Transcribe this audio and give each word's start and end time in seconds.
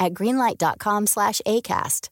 at 0.00 0.14
greenlight.com 0.14 1.06
slash 1.06 1.40
ACAST. 1.46 2.08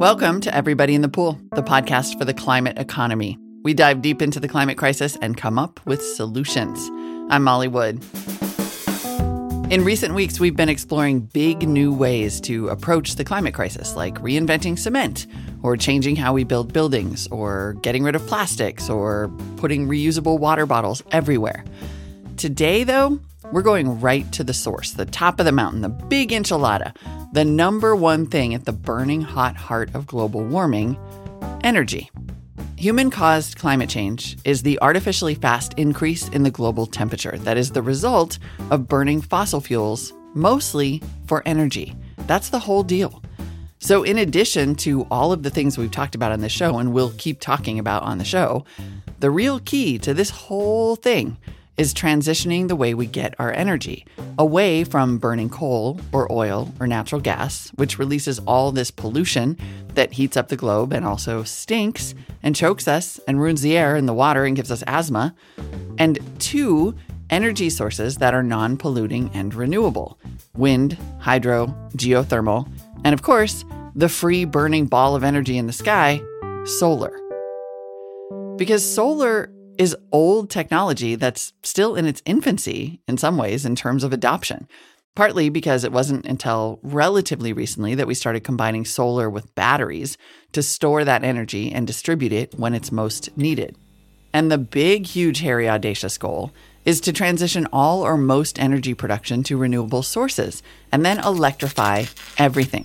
Welcome 0.00 0.40
to 0.40 0.54
Everybody 0.54 0.94
in 0.94 1.02
the 1.02 1.08
Pool, 1.08 1.38
the 1.54 1.62
podcast 1.62 2.18
for 2.18 2.24
the 2.24 2.34
climate 2.34 2.78
economy. 2.78 3.38
We 3.62 3.74
dive 3.74 4.00
deep 4.00 4.22
into 4.22 4.40
the 4.40 4.48
climate 4.48 4.78
crisis 4.78 5.16
and 5.20 5.36
come 5.36 5.58
up 5.58 5.78
with 5.84 6.02
solutions. 6.02 6.90
I'm 7.30 7.44
Molly 7.44 7.68
Wood. 7.68 8.02
In 9.70 9.84
recent 9.84 10.14
weeks, 10.14 10.40
we've 10.40 10.56
been 10.56 10.70
exploring 10.70 11.20
big 11.20 11.68
new 11.68 11.92
ways 11.92 12.40
to 12.40 12.68
approach 12.70 13.16
the 13.16 13.24
climate 13.24 13.54
crisis, 13.54 13.94
like 13.94 14.14
reinventing 14.16 14.78
cement, 14.78 15.26
or 15.62 15.76
changing 15.76 16.16
how 16.16 16.32
we 16.32 16.42
build 16.42 16.72
buildings, 16.72 17.28
or 17.28 17.74
getting 17.82 18.02
rid 18.02 18.16
of 18.16 18.26
plastics, 18.26 18.88
or 18.88 19.30
putting 19.58 19.86
reusable 19.86 20.40
water 20.40 20.66
bottles 20.66 21.02
everywhere. 21.12 21.62
Today, 22.36 22.82
though, 22.84 23.20
we're 23.52 23.62
going 23.62 24.00
right 24.00 24.30
to 24.32 24.44
the 24.44 24.54
source, 24.54 24.92
the 24.92 25.06
top 25.06 25.40
of 25.40 25.46
the 25.46 25.52
mountain, 25.52 25.80
the 25.80 25.88
big 25.88 26.30
enchilada, 26.30 26.94
the 27.32 27.44
number 27.44 27.96
one 27.96 28.26
thing 28.26 28.54
at 28.54 28.64
the 28.64 28.72
burning 28.72 29.22
hot 29.22 29.56
heart 29.56 29.94
of 29.94 30.06
global 30.06 30.44
warming 30.44 30.98
energy. 31.62 32.10
Human 32.76 33.10
caused 33.10 33.58
climate 33.58 33.90
change 33.90 34.38
is 34.44 34.62
the 34.62 34.78
artificially 34.80 35.34
fast 35.34 35.74
increase 35.74 36.28
in 36.28 36.42
the 36.42 36.50
global 36.50 36.86
temperature 36.86 37.36
that 37.38 37.56
is 37.56 37.70
the 37.70 37.82
result 37.82 38.38
of 38.70 38.88
burning 38.88 39.20
fossil 39.20 39.60
fuels, 39.60 40.12
mostly 40.34 41.02
for 41.26 41.42
energy. 41.46 41.94
That's 42.26 42.50
the 42.50 42.58
whole 42.58 42.82
deal. 42.82 43.22
So, 43.78 44.02
in 44.02 44.18
addition 44.18 44.74
to 44.76 45.06
all 45.10 45.32
of 45.32 45.42
the 45.42 45.50
things 45.50 45.78
we've 45.78 45.90
talked 45.90 46.14
about 46.14 46.32
on 46.32 46.40
the 46.40 46.48
show 46.50 46.78
and 46.78 46.92
we'll 46.92 47.12
keep 47.16 47.40
talking 47.40 47.78
about 47.78 48.02
on 48.02 48.18
the 48.18 48.24
show, 48.24 48.64
the 49.20 49.30
real 49.30 49.60
key 49.60 49.98
to 49.98 50.12
this 50.12 50.30
whole 50.30 50.96
thing 50.96 51.38
is 51.80 51.94
transitioning 51.94 52.68
the 52.68 52.76
way 52.76 52.92
we 52.92 53.06
get 53.06 53.34
our 53.38 53.50
energy 53.54 54.04
away 54.38 54.84
from 54.84 55.16
burning 55.16 55.48
coal 55.48 55.98
or 56.12 56.30
oil 56.30 56.70
or 56.78 56.86
natural 56.86 57.22
gas, 57.22 57.70
which 57.76 57.98
releases 57.98 58.38
all 58.40 58.70
this 58.70 58.90
pollution 58.90 59.56
that 59.94 60.12
heats 60.12 60.36
up 60.36 60.48
the 60.48 60.58
globe 60.58 60.92
and 60.92 61.06
also 61.06 61.42
stinks 61.42 62.14
and 62.42 62.54
chokes 62.54 62.86
us 62.86 63.18
and 63.26 63.40
ruins 63.40 63.62
the 63.62 63.78
air 63.78 63.96
and 63.96 64.06
the 64.06 64.12
water 64.12 64.44
and 64.44 64.56
gives 64.56 64.70
us 64.70 64.84
asthma, 64.86 65.34
and 65.96 66.18
two, 66.38 66.94
energy 67.30 67.70
sources 67.70 68.18
that 68.18 68.34
are 68.34 68.42
non 68.42 68.76
polluting 68.76 69.30
and 69.32 69.54
renewable 69.54 70.18
wind, 70.54 70.98
hydro, 71.18 71.66
geothermal, 71.96 72.70
and 73.06 73.14
of 73.14 73.22
course, 73.22 73.64
the 73.94 74.10
free 74.10 74.44
burning 74.44 74.84
ball 74.84 75.16
of 75.16 75.24
energy 75.24 75.56
in 75.56 75.66
the 75.66 75.72
sky, 75.72 76.20
solar. 76.66 77.18
Because 78.58 78.84
solar 78.84 79.50
is 79.80 79.96
old 80.12 80.50
technology 80.50 81.14
that's 81.14 81.54
still 81.62 81.96
in 81.96 82.04
its 82.04 82.20
infancy 82.26 83.00
in 83.08 83.16
some 83.16 83.38
ways 83.38 83.64
in 83.64 83.74
terms 83.74 84.04
of 84.04 84.12
adoption. 84.12 84.68
Partly 85.14 85.48
because 85.48 85.84
it 85.84 85.90
wasn't 85.90 86.26
until 86.26 86.78
relatively 86.82 87.54
recently 87.54 87.94
that 87.94 88.06
we 88.06 88.12
started 88.12 88.44
combining 88.44 88.84
solar 88.84 89.30
with 89.30 89.54
batteries 89.54 90.18
to 90.52 90.62
store 90.62 91.02
that 91.04 91.24
energy 91.24 91.72
and 91.72 91.86
distribute 91.86 92.30
it 92.30 92.54
when 92.58 92.74
it's 92.74 92.92
most 92.92 93.34
needed. 93.38 93.74
And 94.34 94.52
the 94.52 94.58
big, 94.58 95.06
huge, 95.06 95.40
hairy, 95.40 95.66
audacious 95.66 96.18
goal 96.18 96.52
is 96.84 97.00
to 97.00 97.10
transition 97.10 97.66
all 97.72 98.02
or 98.02 98.18
most 98.18 98.58
energy 98.58 98.92
production 98.92 99.42
to 99.44 99.56
renewable 99.56 100.02
sources 100.02 100.62
and 100.92 101.06
then 101.06 101.20
electrify 101.20 102.04
everything 102.36 102.84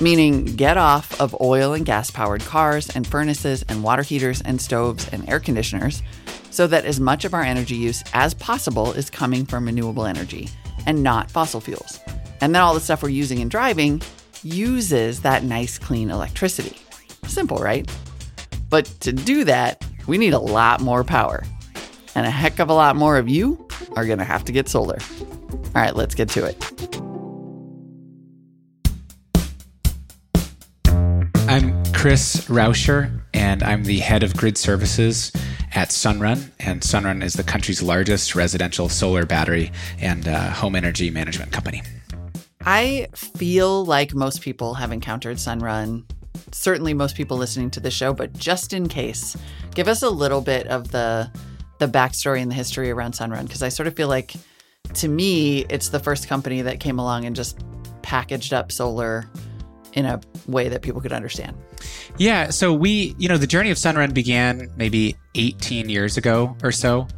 meaning 0.00 0.44
get 0.44 0.76
off 0.76 1.18
of 1.20 1.34
oil 1.40 1.72
and 1.72 1.86
gas 1.86 2.10
powered 2.10 2.42
cars 2.42 2.88
and 2.94 3.06
furnaces 3.06 3.64
and 3.68 3.82
water 3.82 4.02
heaters 4.02 4.42
and 4.42 4.60
stoves 4.60 5.08
and 5.08 5.28
air 5.28 5.40
conditioners 5.40 6.02
so 6.50 6.66
that 6.66 6.84
as 6.84 7.00
much 7.00 7.24
of 7.24 7.34
our 7.34 7.42
energy 7.42 7.74
use 7.74 8.02
as 8.12 8.34
possible 8.34 8.92
is 8.92 9.10
coming 9.10 9.44
from 9.44 9.66
renewable 9.66 10.06
energy 10.06 10.48
and 10.86 11.02
not 11.02 11.30
fossil 11.30 11.60
fuels. 11.60 12.00
And 12.40 12.54
then 12.54 12.62
all 12.62 12.74
the 12.74 12.80
stuff 12.80 13.02
we're 13.02 13.08
using 13.08 13.40
in 13.40 13.48
driving 13.48 14.02
uses 14.42 15.22
that 15.22 15.44
nice 15.44 15.78
clean 15.78 16.10
electricity. 16.10 16.78
Simple, 17.26 17.58
right? 17.58 17.90
But 18.68 18.86
to 19.00 19.12
do 19.12 19.44
that, 19.44 19.84
we 20.06 20.18
need 20.18 20.34
a 20.34 20.38
lot 20.38 20.80
more 20.80 21.04
power. 21.04 21.42
And 22.14 22.26
a 22.26 22.30
heck 22.30 22.58
of 22.58 22.70
a 22.70 22.74
lot 22.74 22.96
more 22.96 23.18
of 23.18 23.28
you 23.28 23.66
are 23.94 24.06
going 24.06 24.18
to 24.18 24.24
have 24.24 24.44
to 24.44 24.52
get 24.52 24.68
solar. 24.68 24.98
All 25.30 25.82
right, 25.82 25.94
let's 25.94 26.14
get 26.14 26.28
to 26.30 26.44
it. 26.44 26.65
Chris 32.06 32.46
Rauscher, 32.46 33.20
and 33.34 33.64
I'm 33.64 33.82
the 33.82 33.98
head 33.98 34.22
of 34.22 34.36
grid 34.36 34.56
services 34.56 35.32
at 35.74 35.88
Sunrun. 35.88 36.52
And 36.60 36.80
Sunrun 36.80 37.20
is 37.20 37.32
the 37.32 37.42
country's 37.42 37.82
largest 37.82 38.36
residential 38.36 38.88
solar 38.88 39.26
battery 39.26 39.72
and 39.98 40.28
uh, 40.28 40.50
home 40.50 40.76
energy 40.76 41.10
management 41.10 41.50
company. 41.50 41.82
I 42.64 43.08
feel 43.16 43.84
like 43.84 44.14
most 44.14 44.40
people 44.40 44.74
have 44.74 44.92
encountered 44.92 45.38
Sunrun. 45.38 46.04
Certainly, 46.52 46.94
most 46.94 47.16
people 47.16 47.38
listening 47.38 47.72
to 47.72 47.80
the 47.80 47.90
show, 47.90 48.14
but 48.14 48.32
just 48.34 48.72
in 48.72 48.86
case, 48.86 49.36
give 49.74 49.88
us 49.88 50.02
a 50.02 50.08
little 50.08 50.40
bit 50.40 50.68
of 50.68 50.92
the 50.92 51.28
the 51.78 51.88
backstory 51.88 52.40
and 52.40 52.52
the 52.52 52.54
history 52.54 52.88
around 52.92 53.14
Sunrun, 53.14 53.46
because 53.46 53.64
I 53.64 53.68
sort 53.68 53.88
of 53.88 53.96
feel 53.96 54.06
like, 54.06 54.36
to 54.94 55.08
me, 55.08 55.66
it's 55.68 55.88
the 55.88 55.98
first 55.98 56.28
company 56.28 56.62
that 56.62 56.78
came 56.78 57.00
along 57.00 57.24
and 57.24 57.34
just 57.34 57.58
packaged 58.02 58.52
up 58.52 58.70
solar 58.70 59.28
in 59.96 60.04
a 60.04 60.20
way 60.46 60.68
that 60.68 60.82
people 60.82 61.00
could 61.00 61.12
understand. 61.12 61.56
Yeah. 62.18 62.50
So 62.50 62.72
we, 62.72 63.16
you 63.18 63.28
know, 63.28 63.38
the 63.38 63.46
journey 63.46 63.70
of 63.70 63.78
Sunrun 63.78 64.14
began 64.14 64.70
maybe 64.76 65.16
18 65.34 65.88
years 65.88 66.16
ago 66.16 66.56
or 66.62 66.70
so. 66.70 67.08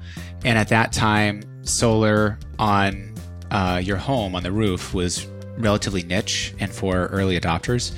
And 0.45 0.57
at 0.57 0.69
that 0.69 0.93
time, 0.93 1.43
solar 1.65 2.39
on 2.59 3.15
uh, 3.51 3.81
your 3.83 3.97
home 3.97 4.35
on 4.35 4.43
the 4.45 4.53
roof 4.53 4.95
was 4.95 5.27
relatively 5.59 6.05
niche 6.05 6.55
and 6.61 6.73
for 6.73 7.07
early 7.07 7.39
adopters. 7.39 7.93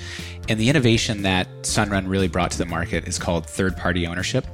And 0.48 0.58
the 0.58 0.70
innovation 0.70 1.22
that 1.22 1.46
Sunrun 1.62 2.08
really 2.08 2.28
brought 2.28 2.50
to 2.52 2.58
the 2.58 2.66
market 2.66 3.06
is 3.06 3.18
called 3.18 3.46
third 3.46 3.76
party 3.76 4.06
ownership. 4.06 4.46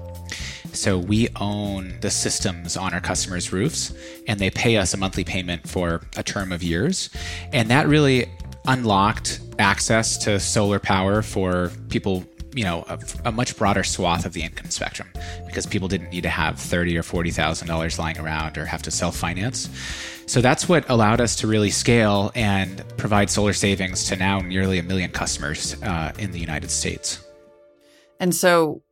So 0.72 0.98
we 0.98 1.28
own 1.36 1.96
the 2.00 2.10
systems 2.10 2.76
on 2.76 2.92
our 2.92 3.00
customers' 3.00 3.52
roofs 3.52 3.94
and 4.26 4.38
they 4.38 4.50
pay 4.50 4.76
us 4.76 4.92
a 4.92 4.96
monthly 4.96 5.24
payment 5.24 5.66
for 5.66 6.02
a 6.16 6.22
term 6.22 6.52
of 6.52 6.62
years. 6.62 7.08
And 7.52 7.70
that 7.70 7.86
really 7.88 8.26
unlocked 8.66 9.40
access 9.58 10.16
to 10.18 10.38
solar 10.38 10.78
power 10.78 11.22
for 11.22 11.70
people 11.88 12.24
you 12.54 12.64
know 12.64 12.84
a, 12.88 12.98
a, 13.26 13.32
much 13.32 13.56
broader 13.56 13.84
swath 13.84 14.24
of 14.24 14.32
the 14.32 14.42
income 14.42 14.70
spectrum 14.70 15.08
because 15.46 15.66
people 15.66 15.88
didn't 15.88 16.10
need 16.10 16.22
to 16.22 16.28
have 16.28 16.58
thirty 16.58 16.96
or 16.96 17.02
forty 17.02 17.30
thousand 17.30 17.68
dollars 17.68 17.98
lying 17.98 18.18
around 18.18 18.56
or 18.58 18.64
have 18.64 18.82
to 18.82 18.90
self 18.90 19.14
finance. 19.14 19.68
So 20.26 20.40
that's 20.40 20.68
what 20.68 20.88
allowed 20.90 21.20
us 21.20 21.36
to 21.36 21.46
really 21.46 21.70
scale 21.70 22.32
and 22.34 22.82
provide 22.96 23.30
solar 23.30 23.52
savings 23.52 24.04
to 24.08 24.16
now 24.16 24.40
nearly 24.40 24.78
a 24.78 24.82
million 24.82 25.12
customers 25.12 25.80
uh, 25.82 26.12
in 26.18 26.32
the 26.32 26.40
United 26.40 26.70
States. 26.70 27.24
And 28.18 28.34
so 28.34 28.82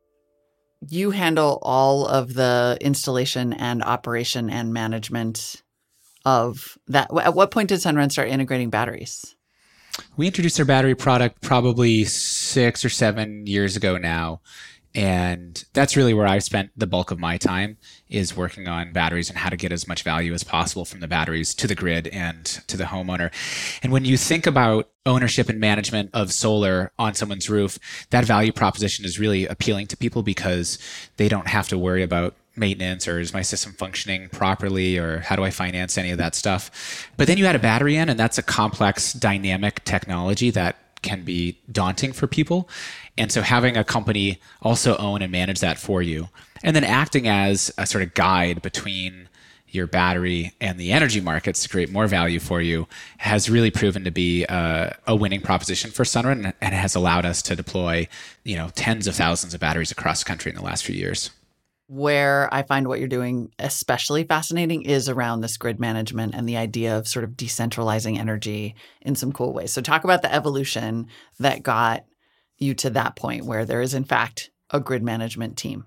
you 0.87 1.11
handle 1.11 1.59
all 1.61 2.05
of 2.05 2.33
the 2.33 2.77
installation 2.79 3.51
and 3.51 3.83
operation 3.83 4.49
and 4.49 4.71
management 4.73 5.63
of 6.23 6.77
that. 6.87 7.09
At 7.17 7.33
what 7.33 7.51
point 7.51 7.69
did 7.69 7.79
Sunrun 7.79 8.11
start 8.11 8.29
integrating 8.29 8.69
batteries? 8.69 9.34
We 10.17 10.27
introduced 10.27 10.59
our 10.59 10.65
battery 10.65 10.95
product 10.95 11.41
probably 11.41 12.05
six 12.05 12.85
or 12.85 12.89
seven 12.89 13.47
years 13.47 13.75
ago 13.75 13.97
now. 13.97 14.41
And 14.95 15.61
that's 15.73 15.97
really 15.97 16.13
where 16.13 16.25
I've 16.25 16.43
spent 16.43 16.71
the 16.77 16.87
bulk 16.87 17.11
of 17.11 17.19
my 17.19 17.37
time 17.37 17.77
is 18.07 18.37
working 18.37 18.69
on 18.69 18.93
batteries 18.93 19.29
and 19.29 19.37
how 19.37 19.49
to 19.49 19.57
get 19.57 19.73
as 19.73 19.89
much 19.89 20.03
value 20.03 20.33
as 20.33 20.45
possible 20.45 20.85
from 20.85 21.01
the 21.01 21.07
batteries 21.07 21.53
to 21.55 21.67
the 21.67 21.75
grid 21.75 22.07
and 22.07 22.45
to 22.45 22.77
the 22.77 22.85
homeowner. 22.85 23.29
And 23.83 23.91
when 23.91 24.05
you 24.05 24.15
think 24.15 24.47
about 24.47 24.89
ownership 25.05 25.49
and 25.49 25.59
management 25.59 26.11
of 26.13 26.31
solar 26.31 26.93
on 26.97 27.13
someone's 27.13 27.49
roof, 27.49 27.77
that 28.11 28.23
value 28.23 28.53
proposition 28.53 29.03
is 29.03 29.19
really 29.19 29.45
appealing 29.45 29.87
to 29.87 29.97
people 29.97 30.23
because 30.23 30.79
they 31.17 31.27
don't 31.27 31.47
have 31.47 31.67
to 31.67 31.77
worry 31.77 32.01
about 32.01 32.33
maintenance 32.55 33.07
or 33.07 33.19
is 33.19 33.33
my 33.33 33.41
system 33.41 33.73
functioning 33.73 34.29
properly 34.29 34.97
or 34.97 35.19
how 35.19 35.35
do 35.35 35.43
I 35.43 35.49
finance 35.49 35.97
any 35.97 36.11
of 36.11 36.17
that 36.17 36.35
stuff. 36.35 37.09
But 37.17 37.27
then 37.27 37.37
you 37.37 37.45
add 37.45 37.55
a 37.55 37.59
battery 37.59 37.95
in, 37.95 38.09
and 38.09 38.19
that's 38.19 38.37
a 38.37 38.43
complex 38.43 39.13
dynamic 39.13 39.83
technology 39.83 40.49
that 40.51 40.77
can 41.01 41.23
be 41.23 41.59
daunting 41.71 42.13
for 42.13 42.27
people. 42.27 42.69
And 43.17 43.31
so 43.31 43.41
having 43.41 43.77
a 43.77 43.83
company 43.83 44.39
also 44.61 44.97
own 44.97 45.21
and 45.21 45.31
manage 45.31 45.59
that 45.59 45.77
for 45.77 46.01
you, 46.01 46.29
and 46.63 46.75
then 46.75 46.83
acting 46.83 47.27
as 47.27 47.71
a 47.77 47.85
sort 47.85 48.03
of 48.03 48.13
guide 48.13 48.61
between 48.61 49.29
your 49.75 49.87
battery 49.87 50.53
and 50.61 50.79
the 50.79 50.91
energy 50.91 51.19
markets 51.19 51.61
to 51.63 51.69
create 51.69 51.91
more 51.91 52.07
value 52.07 52.39
for 52.39 52.61
you 52.61 52.87
has 53.17 53.49
really 53.49 53.69
proven 53.69 54.03
to 54.05 54.11
be 54.11 54.45
a, 54.45 54.97
a 55.05 55.15
winning 55.15 55.41
proposition 55.41 55.91
for 55.91 56.03
Sunrun 56.03 56.53
and 56.61 56.73
has 56.73 56.95
allowed 56.95 57.25
us 57.25 57.41
to 57.43 57.55
deploy, 57.55 58.07
you 58.43 58.55
know, 58.55 58.69
tens 58.75 59.05
of 59.05 59.15
thousands 59.15 59.53
of 59.53 59.59
batteries 59.59 59.91
across 59.91 60.23
the 60.23 60.27
country 60.27 60.49
in 60.49 60.55
the 60.55 60.63
last 60.63 60.85
few 60.85 60.95
years. 60.95 61.29
Where 61.87 62.51
I 62.51 62.63
find 62.63 62.87
what 62.87 62.99
you're 62.99 63.07
doing 63.07 63.51
especially 63.59 64.23
fascinating 64.23 64.81
is 64.81 65.07
around 65.07 65.41
this 65.41 65.57
grid 65.57 65.79
management 65.79 66.33
and 66.33 66.49
the 66.49 66.57
idea 66.57 66.97
of 66.97 67.07
sort 67.07 67.23
of 67.23 67.31
decentralizing 67.31 68.17
energy 68.17 68.75
in 69.01 69.15
some 69.15 69.31
cool 69.31 69.53
ways. 69.53 69.71
So, 69.71 69.81
talk 69.81 70.03
about 70.03 70.23
the 70.23 70.33
evolution 70.33 71.07
that 71.39 71.61
got 71.61 72.05
you 72.57 72.73
to 72.75 72.89
that 72.91 73.15
point 73.15 73.45
where 73.45 73.65
there 73.65 73.81
is, 73.81 73.93
in 73.93 74.03
fact, 74.03 74.49
a 74.71 74.79
grid 74.79 75.03
management 75.03 75.57
team. 75.57 75.85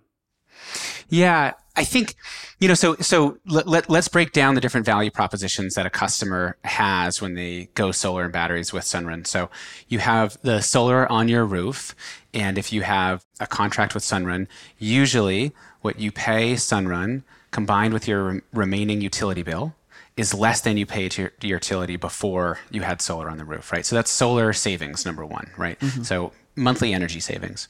Yeah, 1.09 1.53
I 1.77 1.85
think 1.85 2.17
you 2.59 2.69
know. 2.69 2.75
So 2.75 2.97
so 2.97 3.39
let, 3.47 3.89
let 3.89 3.91
us 3.91 4.09
break 4.09 4.33
down 4.33 4.55
the 4.55 4.61
different 4.61 4.85
value 4.85 5.11
propositions 5.11 5.75
that 5.75 5.87
a 5.87 5.91
customer 5.91 6.59
has 6.65 7.23
when 7.23 7.35
they 7.35 7.71
go 7.75 7.93
solar 7.93 8.25
and 8.25 8.33
batteries 8.33 8.73
with 8.73 8.85
Sunrun. 8.85 9.27
So 9.27 9.49
you 9.89 10.01
have 10.01 10.37
the 10.43 10.61
solar 10.61 11.11
on 11.11 11.29
your 11.29 11.47
roof, 11.47 11.95
and 12.35 12.59
if 12.59 12.73
you 12.73 12.83
have 12.83 13.25
a 13.41 13.47
contract 13.47 13.95
with 13.95 14.03
Sunrun, 14.03 14.49
usually 14.77 15.55
what 15.81 15.99
you 15.99 16.11
pay 16.11 16.55
Sunrun 16.55 17.23
combined 17.51 17.95
with 17.95 18.07
your 18.09 18.25
re- 18.25 18.41
remaining 18.53 19.01
utility 19.01 19.43
bill 19.43 19.75
is 20.17 20.35
less 20.35 20.61
than 20.61 20.77
you 20.77 20.85
paid 20.85 21.13
to 21.13 21.23
your, 21.23 21.31
to 21.31 21.47
your, 21.47 21.57
utility 21.57 21.97
before 21.97 22.59
you 22.71 22.83
had 22.83 23.01
solar 23.01 23.31
on 23.31 23.39
the 23.39 23.45
roof, 23.45 23.73
right? 23.73 23.87
So 23.87 23.95
that's 23.95 24.11
solar 24.11 24.53
savings, 24.53 25.07
number 25.07 25.25
one, 25.25 25.51
right? 25.57 25.79
Mm-hmm. 25.79 26.03
So 26.03 26.33
monthly 26.57 26.93
energy 26.93 27.21
savings. 27.21 27.69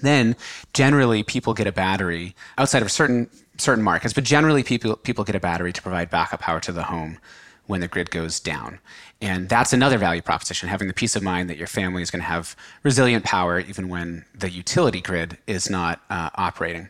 Then 0.00 0.36
generally 0.72 1.22
people 1.22 1.54
get 1.54 1.66
a 1.66 1.72
battery 1.72 2.34
outside 2.58 2.82
of 2.82 2.90
certain 2.92 3.28
certain 3.58 3.82
markets, 3.82 4.12
but 4.12 4.24
generally 4.24 4.62
people 4.62 4.96
people 4.96 5.24
get 5.24 5.34
a 5.34 5.40
battery 5.40 5.72
to 5.72 5.82
provide 5.82 6.10
backup 6.10 6.40
power 6.40 6.60
to 6.60 6.72
the 6.72 6.84
home 6.84 7.18
when 7.66 7.80
the 7.80 7.88
grid 7.88 8.10
goes 8.10 8.38
down. 8.38 8.78
And 9.20 9.48
that's 9.48 9.72
another 9.72 9.98
value 9.98 10.22
proposition, 10.22 10.68
having 10.68 10.88
the 10.88 10.94
peace 10.94 11.16
of 11.16 11.22
mind 11.22 11.50
that 11.50 11.56
your 11.56 11.66
family 11.66 12.02
is 12.02 12.10
going 12.10 12.20
to 12.20 12.28
have 12.28 12.54
resilient 12.82 13.24
power 13.24 13.58
even 13.58 13.88
when 13.88 14.24
the 14.34 14.50
utility 14.50 15.00
grid 15.00 15.38
is 15.46 15.68
not 15.68 16.00
uh, 16.10 16.30
operating. 16.34 16.88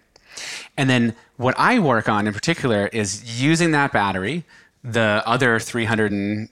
And 0.76 0.88
then 0.88 1.14
what 1.36 1.54
I 1.58 1.78
work 1.78 2.08
on 2.08 2.26
in 2.26 2.32
particular 2.32 2.88
is 2.92 3.40
using 3.42 3.70
that 3.72 3.92
battery, 3.92 4.44
the 4.82 5.22
other 5.26 5.58
300 5.58 6.48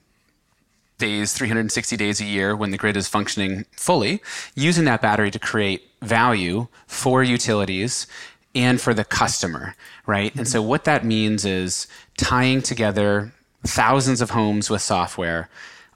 days, 0.99 1.33
360 1.33 1.97
days 1.97 2.21
a 2.21 2.25
year 2.25 2.55
when 2.55 2.71
the 2.71 2.77
grid 2.77 2.97
is 2.97 3.09
functioning 3.09 3.67
fully, 3.73 4.23
using 4.55 4.85
that 4.85 5.03
battery 5.03 5.31
to 5.31 5.39
create 5.39 5.83
value 6.03 6.69
for 6.87 7.23
utilities 7.23 8.07
and 8.55 8.81
for 8.81 8.95
the 8.95 9.05
customer, 9.05 9.75
right? 10.07 10.31
Mm-hmm. 10.31 10.41
And 10.41 10.49
so 10.49 10.63
what 10.63 10.85
that 10.85 11.05
means 11.05 11.45
is 11.45 11.87
tying 12.17 12.63
together 12.63 13.33
thousands 13.67 14.21
of 14.21 14.31
homes 14.31 14.71
with 14.71 14.83
software, 14.83 15.49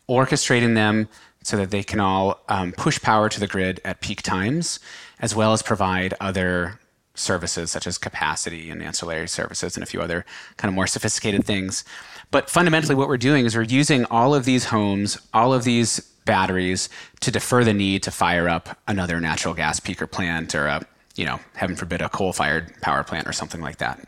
orchestrating 0.09 0.75
them 0.75 1.09
so 1.43 1.57
that 1.57 1.71
they 1.71 1.83
can 1.83 2.01
all 2.01 2.41
um, 2.49 2.73
push 2.73 3.01
power 3.01 3.29
to 3.29 3.41
the 3.41 3.47
grid 3.47 3.81
at 3.85 4.01
peak 4.01 4.23
times, 4.23 4.81
as 5.21 5.35
well 5.35 5.53
as 5.53 5.63
provide 5.63 6.15
other 6.21 6.79
services 7.19 7.71
such 7.71 7.87
as 7.87 7.99
capacity 7.99 8.71
and 8.71 8.83
ancillary 8.83 9.29
services 9.29 9.77
and 9.77 9.83
a 9.83 9.87
few 9.87 10.01
other 10.01 10.25
kind 10.57 10.69
of 10.71 10.75
more 10.75 10.87
sophisticated 10.87 11.45
things. 11.45 11.85
But 12.31 12.51
fundamentally, 12.51 12.95
what 12.95 13.09
we're 13.09 13.17
doing 13.17 13.45
is 13.45 13.57
we're 13.57 13.63
using 13.63 14.05
all 14.07 14.35
of 14.35 14.45
these 14.45 14.67
homes, 14.67 15.19
all 15.33 15.53
of 15.55 15.65
these 15.65 16.01
batteries 16.25 16.89
to 17.21 17.31
defer 17.31 17.65
the 17.65 17.73
need 17.73 18.03
to 18.03 18.11
fire 18.11 18.49
up 18.49 18.79
another 18.87 19.19
natural 19.19 19.55
gas 19.55 19.81
peaker 19.81 20.11
plant 20.11 20.55
or 20.55 20.67
a, 20.67 20.87
you 21.17 21.25
know, 21.25 21.41
heaven 21.55 21.75
forbid, 21.75 22.03
a 22.03 22.09
coal 22.09 22.33
fired 22.33 22.73
power 22.83 23.03
plant 23.03 23.27
or 23.27 23.33
something 23.33 23.63
like 23.63 23.79
that. 23.79 24.07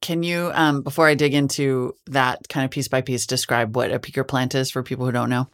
Can 0.00 0.24
you, 0.24 0.50
um, 0.52 0.82
before 0.82 1.06
I 1.06 1.14
dig 1.14 1.32
into 1.32 1.94
that 2.06 2.48
kind 2.48 2.64
of 2.64 2.72
piece 2.72 2.88
by 2.88 3.02
piece, 3.02 3.24
describe 3.24 3.76
what 3.76 3.92
a 3.92 4.00
peaker 4.00 4.26
plant 4.26 4.52
is 4.56 4.68
for 4.68 4.82
people 4.82 5.06
who 5.06 5.12
don't 5.12 5.30
know? 5.30 5.46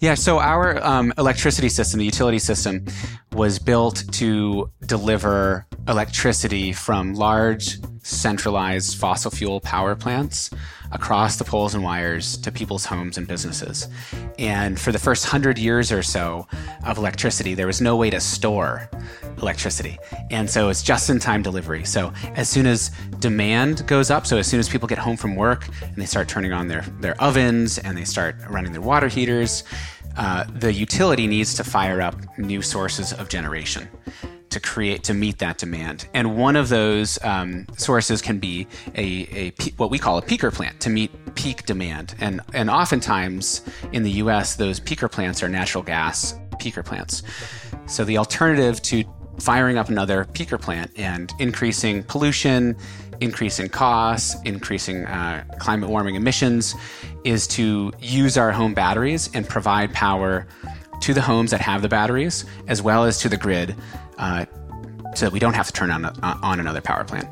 Yeah, 0.00 0.14
so 0.14 0.38
our 0.38 0.84
um, 0.84 1.14
electricity 1.16 1.70
system, 1.70 1.98
the 1.98 2.04
utility 2.04 2.38
system, 2.38 2.84
was 3.32 3.58
built 3.58 4.04
to 4.12 4.70
deliver 4.84 5.66
electricity 5.88 6.72
from 6.72 7.14
large 7.14 7.78
centralized 8.02 8.96
fossil 8.96 9.30
fuel 9.30 9.60
power 9.60 9.94
plants 9.96 10.50
across 10.92 11.36
the 11.36 11.44
poles 11.44 11.74
and 11.74 11.82
wires 11.82 12.36
to 12.38 12.52
people's 12.52 12.84
homes 12.84 13.18
and 13.18 13.26
businesses. 13.26 13.88
And 14.38 14.78
for 14.78 14.92
the 14.92 14.98
first 14.98 15.26
hundred 15.26 15.58
years 15.58 15.90
or 15.90 16.02
so 16.02 16.46
of 16.84 16.98
electricity, 16.98 17.54
there 17.54 17.66
was 17.66 17.80
no 17.80 17.96
way 17.96 18.10
to 18.10 18.20
store 18.20 18.88
electricity. 19.38 19.98
And 20.30 20.48
so 20.48 20.68
it's 20.68 20.82
just 20.82 21.10
in 21.10 21.18
time 21.18 21.42
delivery. 21.42 21.84
So 21.84 22.12
as 22.36 22.48
soon 22.48 22.66
as 22.66 22.90
demand 23.18 23.86
goes 23.86 24.10
up, 24.10 24.26
so 24.26 24.38
as 24.38 24.46
soon 24.46 24.60
as 24.60 24.68
people 24.68 24.88
get 24.88 24.98
home 24.98 25.16
from 25.16 25.34
work 25.34 25.68
and 25.82 25.96
they 25.96 26.06
start 26.06 26.28
turning 26.28 26.52
on 26.52 26.68
their, 26.68 26.82
their 27.00 27.20
ovens 27.20 27.78
and 27.78 27.96
they 27.96 28.04
start 28.04 28.36
running 28.48 28.72
their 28.72 28.80
water 28.80 29.08
heaters, 29.08 29.64
uh, 30.16 30.44
the 30.44 30.72
utility 30.72 31.26
needs 31.26 31.54
to 31.54 31.64
fire 31.64 32.00
up 32.00 32.16
new 32.38 32.62
sources 32.62 33.12
of 33.12 33.28
generation 33.28 33.88
to 34.50 34.60
create 34.60 35.04
to 35.04 35.14
meet 35.14 35.38
that 35.38 35.58
demand. 35.58 36.08
And 36.14 36.36
one 36.36 36.56
of 36.56 36.68
those 36.68 37.22
um, 37.24 37.66
sources 37.76 38.22
can 38.22 38.38
be 38.38 38.66
a, 38.94 39.28
a 39.32 39.52
what 39.76 39.90
we 39.90 39.98
call 39.98 40.18
a 40.18 40.22
peaker 40.22 40.52
plant 40.52 40.80
to 40.80 40.90
meet 40.90 41.10
peak 41.34 41.66
demand. 41.66 42.14
And 42.20 42.40
and 42.54 42.70
oftentimes 42.70 43.62
in 43.92 44.02
the 44.02 44.12
U.S. 44.12 44.56
those 44.56 44.80
peaker 44.80 45.10
plants 45.10 45.42
are 45.42 45.48
natural 45.48 45.82
gas 45.82 46.34
peaker 46.58 46.84
plants. 46.84 47.22
So 47.86 48.04
the 48.04 48.18
alternative 48.18 48.80
to 48.82 49.04
firing 49.38 49.76
up 49.78 49.88
another 49.88 50.24
peaker 50.24 50.60
plant 50.60 50.90
and 50.96 51.32
increasing 51.38 52.02
pollution, 52.04 52.76
increasing 53.20 53.68
costs, 53.68 54.36
increasing 54.44 55.04
uh, 55.06 55.44
climate 55.58 55.90
warming 55.90 56.14
emissions 56.14 56.74
is 57.24 57.46
to 57.48 57.92
use 58.00 58.36
our 58.36 58.52
home 58.52 58.74
batteries 58.74 59.30
and 59.34 59.48
provide 59.48 59.92
power 59.92 60.46
to 61.00 61.12
the 61.12 61.20
homes 61.20 61.50
that 61.50 61.60
have 61.60 61.82
the 61.82 61.88
batteries 61.88 62.44
as 62.68 62.80
well 62.80 63.04
as 63.04 63.18
to 63.18 63.28
the 63.28 63.36
grid 63.36 63.74
uh, 64.18 64.46
so 65.14 65.26
that 65.26 65.32
we 65.32 65.38
don't 65.38 65.54
have 65.54 65.66
to 65.66 65.72
turn 65.72 65.90
on, 65.90 66.04
uh, 66.04 66.38
on 66.42 66.60
another 66.60 66.80
power 66.80 67.04
plant. 67.04 67.28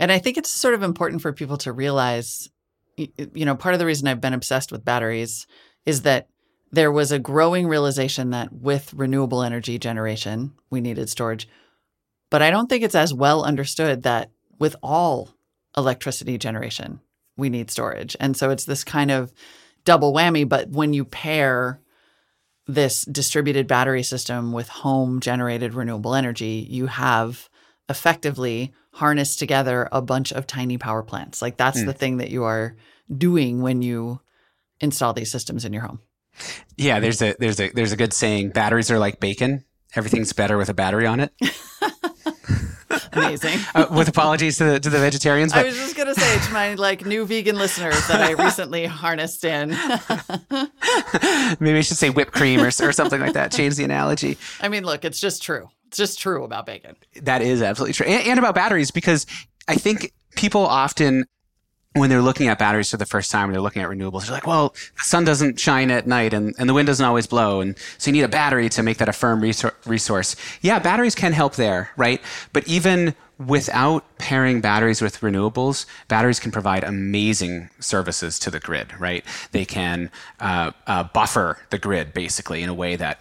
And 0.00 0.12
I 0.12 0.18
think 0.18 0.36
it's 0.36 0.50
sort 0.50 0.74
of 0.74 0.82
important 0.82 1.22
for 1.22 1.32
people 1.32 1.56
to 1.58 1.72
realize, 1.72 2.48
you 2.96 3.44
know, 3.44 3.56
part 3.56 3.74
of 3.74 3.78
the 3.78 3.86
reason 3.86 4.06
I've 4.06 4.20
been 4.20 4.34
obsessed 4.34 4.70
with 4.70 4.84
batteries 4.84 5.46
is 5.86 6.02
that 6.02 6.28
there 6.70 6.92
was 6.92 7.12
a 7.12 7.18
growing 7.18 7.66
realization 7.66 8.30
that 8.30 8.52
with 8.52 8.92
renewable 8.94 9.42
energy 9.42 9.78
generation, 9.78 10.52
we 10.70 10.80
needed 10.80 11.08
storage. 11.08 11.48
But 12.30 12.42
I 12.42 12.50
don't 12.50 12.68
think 12.68 12.84
it's 12.84 12.94
as 12.94 13.14
well 13.14 13.42
understood 13.42 14.02
that 14.02 14.30
with 14.58 14.76
all 14.82 15.30
electricity 15.76 16.36
generation, 16.36 17.00
we 17.36 17.48
need 17.48 17.70
storage. 17.70 18.16
And 18.20 18.36
so 18.36 18.50
it's 18.50 18.64
this 18.64 18.84
kind 18.84 19.10
of 19.10 19.32
double 19.84 20.12
whammy. 20.12 20.46
But 20.46 20.68
when 20.68 20.92
you 20.92 21.04
pair 21.04 21.80
this 22.68 23.04
distributed 23.06 23.66
battery 23.66 24.02
system 24.02 24.52
with 24.52 24.68
home 24.68 25.20
generated 25.20 25.74
renewable 25.74 26.14
energy, 26.14 26.66
you 26.68 26.86
have 26.86 27.48
effectively 27.88 28.74
harnessed 28.92 29.38
together 29.38 29.88
a 29.90 30.02
bunch 30.02 30.32
of 30.32 30.46
tiny 30.46 30.76
power 30.76 31.02
plants. 31.02 31.40
Like 31.40 31.56
that's 31.56 31.80
mm. 31.80 31.86
the 31.86 31.94
thing 31.94 32.18
that 32.18 32.30
you 32.30 32.44
are 32.44 32.76
doing 33.16 33.62
when 33.62 33.80
you 33.80 34.20
install 34.80 35.14
these 35.14 35.32
systems 35.32 35.64
in 35.64 35.72
your 35.72 35.82
home. 35.82 36.00
Yeah, 36.76 37.00
there's 37.00 37.22
a 37.22 37.34
there's 37.38 37.58
a 37.58 37.70
there's 37.70 37.92
a 37.92 37.96
good 37.96 38.12
saying, 38.12 38.50
batteries 38.50 38.90
are 38.90 38.98
like 38.98 39.18
bacon. 39.18 39.64
Everything's 39.94 40.32
better 40.34 40.58
with 40.58 40.68
a 40.68 40.74
battery 40.74 41.06
on 41.06 41.20
it. 41.20 41.32
Amazing. 43.12 43.58
uh, 43.74 43.86
with 43.90 44.08
apologies 44.08 44.58
to 44.58 44.64
the, 44.64 44.80
to 44.80 44.90
the 44.90 44.98
vegetarians. 44.98 45.52
But... 45.52 45.60
I 45.60 45.64
was 45.64 45.76
just 45.76 45.96
gonna 45.96 46.14
say 46.14 46.38
to 46.46 46.52
my 46.52 46.74
like 46.74 47.04
new 47.04 47.24
vegan 47.26 47.56
listeners 47.56 48.06
that 48.08 48.20
I 48.20 48.32
recently 48.42 48.86
harnessed 48.86 49.44
in. 49.44 49.70
Maybe 51.60 51.78
I 51.78 51.82
should 51.82 51.96
say 51.96 52.10
whipped 52.10 52.32
cream 52.32 52.60
or, 52.60 52.68
or 52.68 52.92
something 52.92 53.20
like 53.20 53.34
that. 53.34 53.52
Change 53.52 53.76
the 53.76 53.84
analogy. 53.84 54.38
I 54.60 54.68
mean, 54.68 54.84
look, 54.84 55.04
it's 55.04 55.20
just 55.20 55.42
true. 55.42 55.68
It's 55.86 55.96
just 55.96 56.18
true 56.18 56.44
about 56.44 56.66
bacon. 56.66 56.96
That 57.22 57.42
is 57.42 57.62
absolutely 57.62 57.94
true, 57.94 58.06
and, 58.06 58.26
and 58.26 58.38
about 58.38 58.54
batteries 58.54 58.90
because 58.90 59.26
I 59.66 59.76
think 59.76 60.12
people 60.36 60.64
often 60.66 61.24
when 61.94 62.10
they're 62.10 62.22
looking 62.22 62.48
at 62.48 62.58
batteries 62.58 62.90
for 62.90 62.96
the 62.96 63.06
first 63.06 63.30
time, 63.30 63.50
they're 63.50 63.60
looking 63.60 63.82
at 63.82 63.88
renewables. 63.88 64.26
They're 64.26 64.34
like, 64.34 64.46
well, 64.46 64.74
the 64.96 65.04
sun 65.04 65.24
doesn't 65.24 65.58
shine 65.58 65.90
at 65.90 66.06
night 66.06 66.34
and, 66.34 66.54
and 66.58 66.68
the 66.68 66.74
wind 66.74 66.86
doesn't 66.86 67.04
always 67.04 67.26
blow. 67.26 67.60
And 67.60 67.76
so 67.96 68.10
you 68.10 68.12
need 68.12 68.24
a 68.24 68.28
battery 68.28 68.68
to 68.70 68.82
make 68.82 68.98
that 68.98 69.08
a 69.08 69.12
firm 69.12 69.40
resource. 69.40 70.36
Yeah, 70.60 70.78
batteries 70.78 71.14
can 71.14 71.32
help 71.32 71.56
there, 71.56 71.90
right? 71.96 72.20
But 72.52 72.68
even 72.68 73.14
without 73.38 74.04
pairing 74.18 74.60
batteries 74.60 75.00
with 75.00 75.20
renewables, 75.20 75.86
batteries 76.08 76.40
can 76.40 76.50
provide 76.50 76.84
amazing 76.84 77.70
services 77.80 78.38
to 78.40 78.50
the 78.50 78.60
grid, 78.60 78.98
right? 78.98 79.24
They 79.52 79.64
can 79.64 80.10
uh, 80.40 80.72
uh, 80.86 81.04
buffer 81.04 81.58
the 81.70 81.78
grid 81.78 82.12
basically 82.12 82.62
in 82.62 82.68
a 82.68 82.74
way 82.74 82.96
that, 82.96 83.20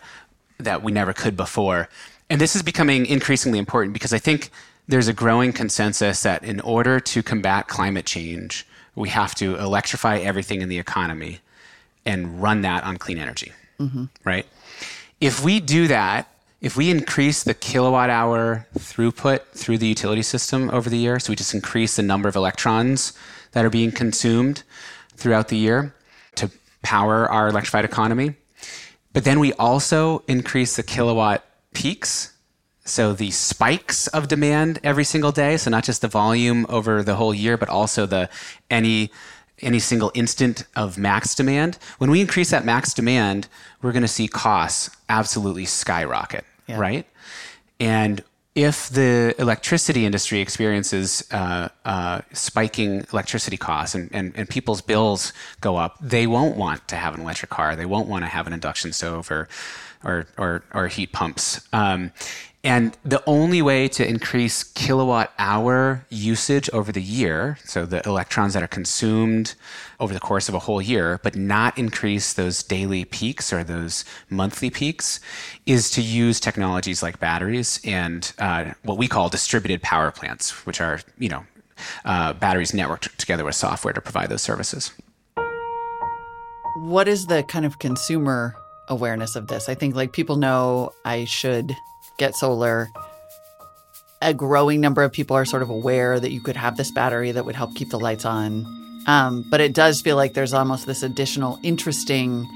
that 0.59 0.83
we 0.83 0.91
never 0.91 1.13
could 1.13 1.37
before. 1.37 1.87
And 2.29 2.41
this 2.41 2.55
is 2.55 2.63
becoming 2.63 3.05
increasingly 3.05 3.59
important 3.59 3.93
because 3.93 4.11
I 4.11 4.19
think 4.19 4.49
there's 4.87 5.07
a 5.07 5.13
growing 5.13 5.53
consensus 5.53 6.23
that 6.23 6.43
in 6.43 6.59
order 6.61 6.99
to 6.99 7.21
combat 7.21 7.67
climate 7.67 8.05
change, 8.05 8.65
we 8.95 9.09
have 9.09 9.35
to 9.35 9.55
electrify 9.55 10.17
everything 10.17 10.61
in 10.61 10.69
the 10.69 10.79
economy 10.79 11.39
and 12.05 12.41
run 12.41 12.61
that 12.61 12.83
on 12.83 12.97
clean 12.97 13.17
energy, 13.17 13.51
mm-hmm. 13.79 14.05
right? 14.23 14.45
If 15.19 15.43
we 15.43 15.59
do 15.59 15.87
that 15.87 16.29
if 16.59 16.75
we 16.75 16.89
increase 16.89 17.43
the 17.43 17.53
kilowatt 17.53 18.09
hour 18.09 18.65
throughput 18.77 19.41
through 19.51 19.77
the 19.77 19.87
utility 19.87 20.23
system 20.23 20.71
over 20.71 20.89
the 20.89 20.97
year, 20.97 21.19
so 21.19 21.31
we 21.31 21.35
just 21.35 21.53
increase 21.53 21.95
the 21.95 22.01
number 22.01 22.27
of 22.27 22.35
electrons 22.35 23.13
that 23.51 23.63
are 23.63 23.69
being 23.69 23.91
consumed 23.91 24.63
throughout 25.15 25.49
the 25.49 25.57
year 25.57 25.93
to 26.35 26.49
power 26.81 27.29
our 27.29 27.47
electrified 27.49 27.85
economy. 27.85 28.33
But 29.13 29.23
then 29.23 29.39
we 29.39 29.53
also 29.53 30.23
increase 30.27 30.75
the 30.75 30.83
kilowatt 30.83 31.45
peaks. 31.73 32.33
So 32.87 33.13
the 33.13 33.31
spikes 33.31 34.07
of 34.07 34.27
demand 34.27 34.79
every 34.83 35.03
single 35.03 35.31
day. 35.31 35.57
So 35.57 35.69
not 35.69 35.83
just 35.83 36.01
the 36.01 36.07
volume 36.07 36.65
over 36.69 37.03
the 37.03 37.15
whole 37.15 37.33
year, 37.33 37.57
but 37.57 37.69
also 37.69 38.05
the 38.05 38.29
any 38.69 39.11
any 39.59 39.79
single 39.79 40.11
instant 40.13 40.65
of 40.75 40.97
max 40.97 41.33
demand. 41.33 41.79
When 41.97 42.11
we 42.11 42.21
increase 42.21 42.51
that 42.51 42.63
max 42.63 42.93
demand, 42.93 43.47
we're 43.81 43.91
going 43.91 44.03
to 44.03 44.07
see 44.07 44.27
costs 44.27 44.95
absolutely 45.09 45.65
skyrocket, 45.65 46.45
yeah. 46.67 46.77
right? 46.77 47.07
And 47.79 48.23
if 48.53 48.89
the 48.89 49.35
electricity 49.39 50.05
industry 50.05 50.41
experiences 50.41 51.27
uh, 51.31 51.69
uh, 51.85 52.21
spiking 52.33 53.05
electricity 53.11 53.57
costs 53.57 53.95
and, 53.95 54.09
and, 54.13 54.33
and, 54.35 54.49
people's 54.49 54.81
bills 54.81 55.31
go 55.61 55.77
up, 55.77 55.95
they 56.01 56.25
won't 56.25 56.55
want 56.55 56.87
to 56.87 56.95
have 56.95 57.13
an 57.13 57.21
electric 57.21 57.51
car. 57.51 57.75
They 57.75 57.85
won't 57.85 58.07
want 58.07 58.25
to 58.25 58.27
have 58.27 58.47
an 58.47 58.53
induction 58.53 58.93
stove 58.93 59.29
or, 59.29 59.47
or, 60.07 60.25
or, 60.37 60.63
or 60.73 60.87
heat 60.87 61.11
pumps. 61.11 61.67
Um, 61.73 62.11
and 62.63 62.97
the 63.05 63.23
only 63.27 63.61
way 63.61 63.87
to 63.89 64.05
increase 64.05 64.63
kilowatt 64.63 65.31
hour 65.37 66.05
usage 66.09 66.69
over 66.71 66.91
the 66.91 67.01
year, 67.01 67.57
so 67.63 67.85
the 67.85 68.05
electrons 68.05 68.55
that 68.55 68.63
are 68.63 68.67
consumed 68.67 69.55
over 69.99 70.13
the 70.13 70.19
course 70.19 70.49
of 70.49 70.55
a 70.55 70.59
whole 70.59 70.81
year, 70.81 71.19
but 71.23 71.35
not 71.35 71.77
increase 71.77 72.33
those 72.33 72.63
daily 72.63 73.05
peaks 73.05 73.53
or 73.53 73.63
those 73.63 74.03
monthly 74.29 74.69
peaks, 74.69 75.19
is 75.65 75.89
to 75.91 76.01
use 76.01 76.39
technologies 76.39 77.01
like 77.01 77.19
batteries 77.19 77.79
and 77.85 78.33
uh, 78.39 78.73
what 78.83 78.97
we 78.97 79.07
call 79.07 79.29
distributed 79.29 79.81
power 79.81 80.11
plants, 80.11 80.65
which 80.65 80.81
are, 80.81 80.99
you 81.17 81.29
know, 81.29 81.45
uh, 82.05 82.33
batteries 82.33 82.71
networked 82.71 83.15
together 83.17 83.45
with 83.45 83.55
software 83.55 83.93
to 83.93 84.01
provide 84.01 84.29
those 84.29 84.41
services. 84.41 84.91
What 86.75 87.07
is 87.07 87.27
the 87.27 87.43
kind 87.43 87.65
of 87.65 87.79
consumer 87.79 88.55
awareness 88.87 89.35
of 89.35 89.47
this? 89.47 89.69
I 89.69 89.75
think 89.75 89.95
like 89.95 90.11
people 90.11 90.37
know 90.37 90.93
I 91.05 91.25
should 91.25 91.75
get 92.17 92.35
solar. 92.35 92.89
A 94.21 94.33
growing 94.33 94.81
number 94.81 95.03
of 95.03 95.11
people 95.11 95.35
are 95.35 95.45
sort 95.45 95.61
of 95.61 95.69
aware 95.69 96.19
that 96.19 96.31
you 96.31 96.41
could 96.41 96.55
have 96.55 96.77
this 96.77 96.91
battery 96.91 97.31
that 97.31 97.45
would 97.45 97.55
help 97.55 97.75
keep 97.75 97.89
the 97.89 97.99
lights 97.99 98.25
on. 98.25 98.65
Um, 99.07 99.45
but 99.49 99.61
it 99.61 99.73
does 99.73 100.01
feel 100.01 100.15
like 100.15 100.33
there's 100.33 100.53
almost 100.53 100.85
this 100.85 101.03
additional 101.03 101.59
interesting 101.63 102.47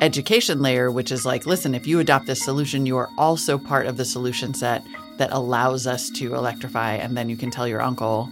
education 0.00 0.62
layer, 0.62 0.90
which 0.90 1.10
is 1.10 1.26
like, 1.26 1.46
listen, 1.46 1.74
if 1.74 1.86
you 1.86 2.00
adopt 2.00 2.26
this 2.26 2.42
solution, 2.42 2.86
you 2.86 2.96
are 2.96 3.10
also 3.18 3.58
part 3.58 3.86
of 3.86 3.96
the 3.96 4.04
solution 4.04 4.54
set 4.54 4.84
that 5.18 5.30
allows 5.32 5.86
us 5.86 6.10
to 6.10 6.34
electrify. 6.34 6.94
And 6.94 7.16
then 7.16 7.28
you 7.28 7.36
can 7.36 7.50
tell 7.50 7.66
your 7.66 7.82
uncle 7.82 8.28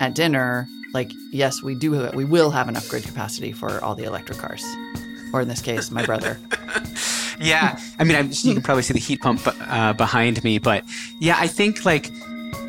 at 0.00 0.14
dinner, 0.14 0.68
like, 0.92 1.10
yes, 1.32 1.62
we 1.62 1.74
do, 1.74 1.92
have 1.92 2.06
it, 2.06 2.14
we 2.14 2.24
will 2.24 2.50
have 2.50 2.68
enough 2.68 2.88
grid 2.88 3.04
capacity 3.04 3.52
for 3.52 3.82
all 3.82 3.94
the 3.94 4.04
electric 4.04 4.38
cars. 4.38 4.64
Or 5.34 5.40
in 5.40 5.48
this 5.48 5.60
case, 5.60 5.90
my 5.90 6.06
brother. 6.06 6.38
yeah, 7.40 7.76
I 7.98 8.04
mean, 8.04 8.16
I'm, 8.16 8.30
you 8.30 8.54
can 8.54 8.62
probably 8.62 8.84
see 8.84 8.92
the 8.92 9.00
heat 9.00 9.20
pump 9.20 9.40
uh, 9.44 9.92
behind 9.92 10.44
me, 10.44 10.58
but 10.58 10.84
yeah, 11.18 11.34
I 11.36 11.48
think 11.48 11.84
like 11.84 12.12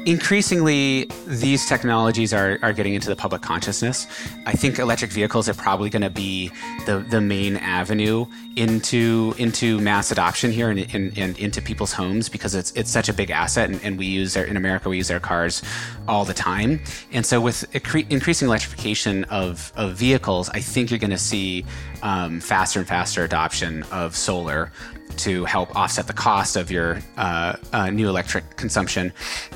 increasingly 0.06 1.10
these 1.26 1.66
technologies 1.66 2.34
are, 2.34 2.60
are 2.62 2.74
getting 2.74 2.94
into 2.94 3.10
the 3.10 3.16
public 3.16 3.42
consciousness. 3.42 4.08
I 4.46 4.54
think 4.54 4.78
electric 4.78 5.12
vehicles 5.12 5.50
are 5.50 5.54
probably 5.54 5.90
going 5.90 6.04
to 6.04 6.10
be 6.10 6.52
the, 6.86 7.00
the 7.10 7.22
main 7.22 7.58
avenue 7.58 8.26
into 8.56 9.36
into 9.38 9.80
mass 9.80 10.12
adoption 10.12 10.50
here 10.52 10.70
and, 10.70 10.80
and, 10.96 11.18
and, 11.18 11.38
into 11.38 11.62
people's 11.62 11.92
homes 11.92 12.30
because 12.30 12.56
it's 12.56 12.72
it's 12.72 12.90
such 12.90 13.10
a 13.10 13.14
big 13.14 13.30
asset 13.30 13.70
and, 13.70 13.84
and 13.84 13.98
we 13.98 14.06
use 14.06 14.38
our, 14.38 14.46
in 14.46 14.56
America 14.56 14.88
we 14.88 14.96
use 14.96 15.12
our 15.12 15.20
cars 15.20 15.62
all 16.08 16.24
the 16.24 16.34
time. 16.34 16.80
And 17.12 17.26
so 17.26 17.42
with 17.42 17.66
increasing 17.74 18.48
electrification 18.48 19.24
of, 19.26 19.74
of 19.76 19.96
vehicles, 19.96 20.50
I 20.50 20.60
think 20.60 20.90
you're 20.92 21.00
going 21.00 21.10
to 21.12 21.18
see 21.18 21.66
um, 22.02 22.40
faster 22.40 22.80
and 22.80 22.88
faster 22.88 23.24
adoption 23.24 23.84
of 23.92 24.16
solar 24.16 24.72
to 25.20 25.46
help 25.46 25.76
offset 25.76 26.08
the 26.08 26.14
cost 26.14 26.56
of 26.56 26.72
your 26.72 27.00
uh, 27.18 27.56
uh, 27.74 27.90
new 27.90 28.10
electric 28.10 28.58
consumption, 28.58 29.12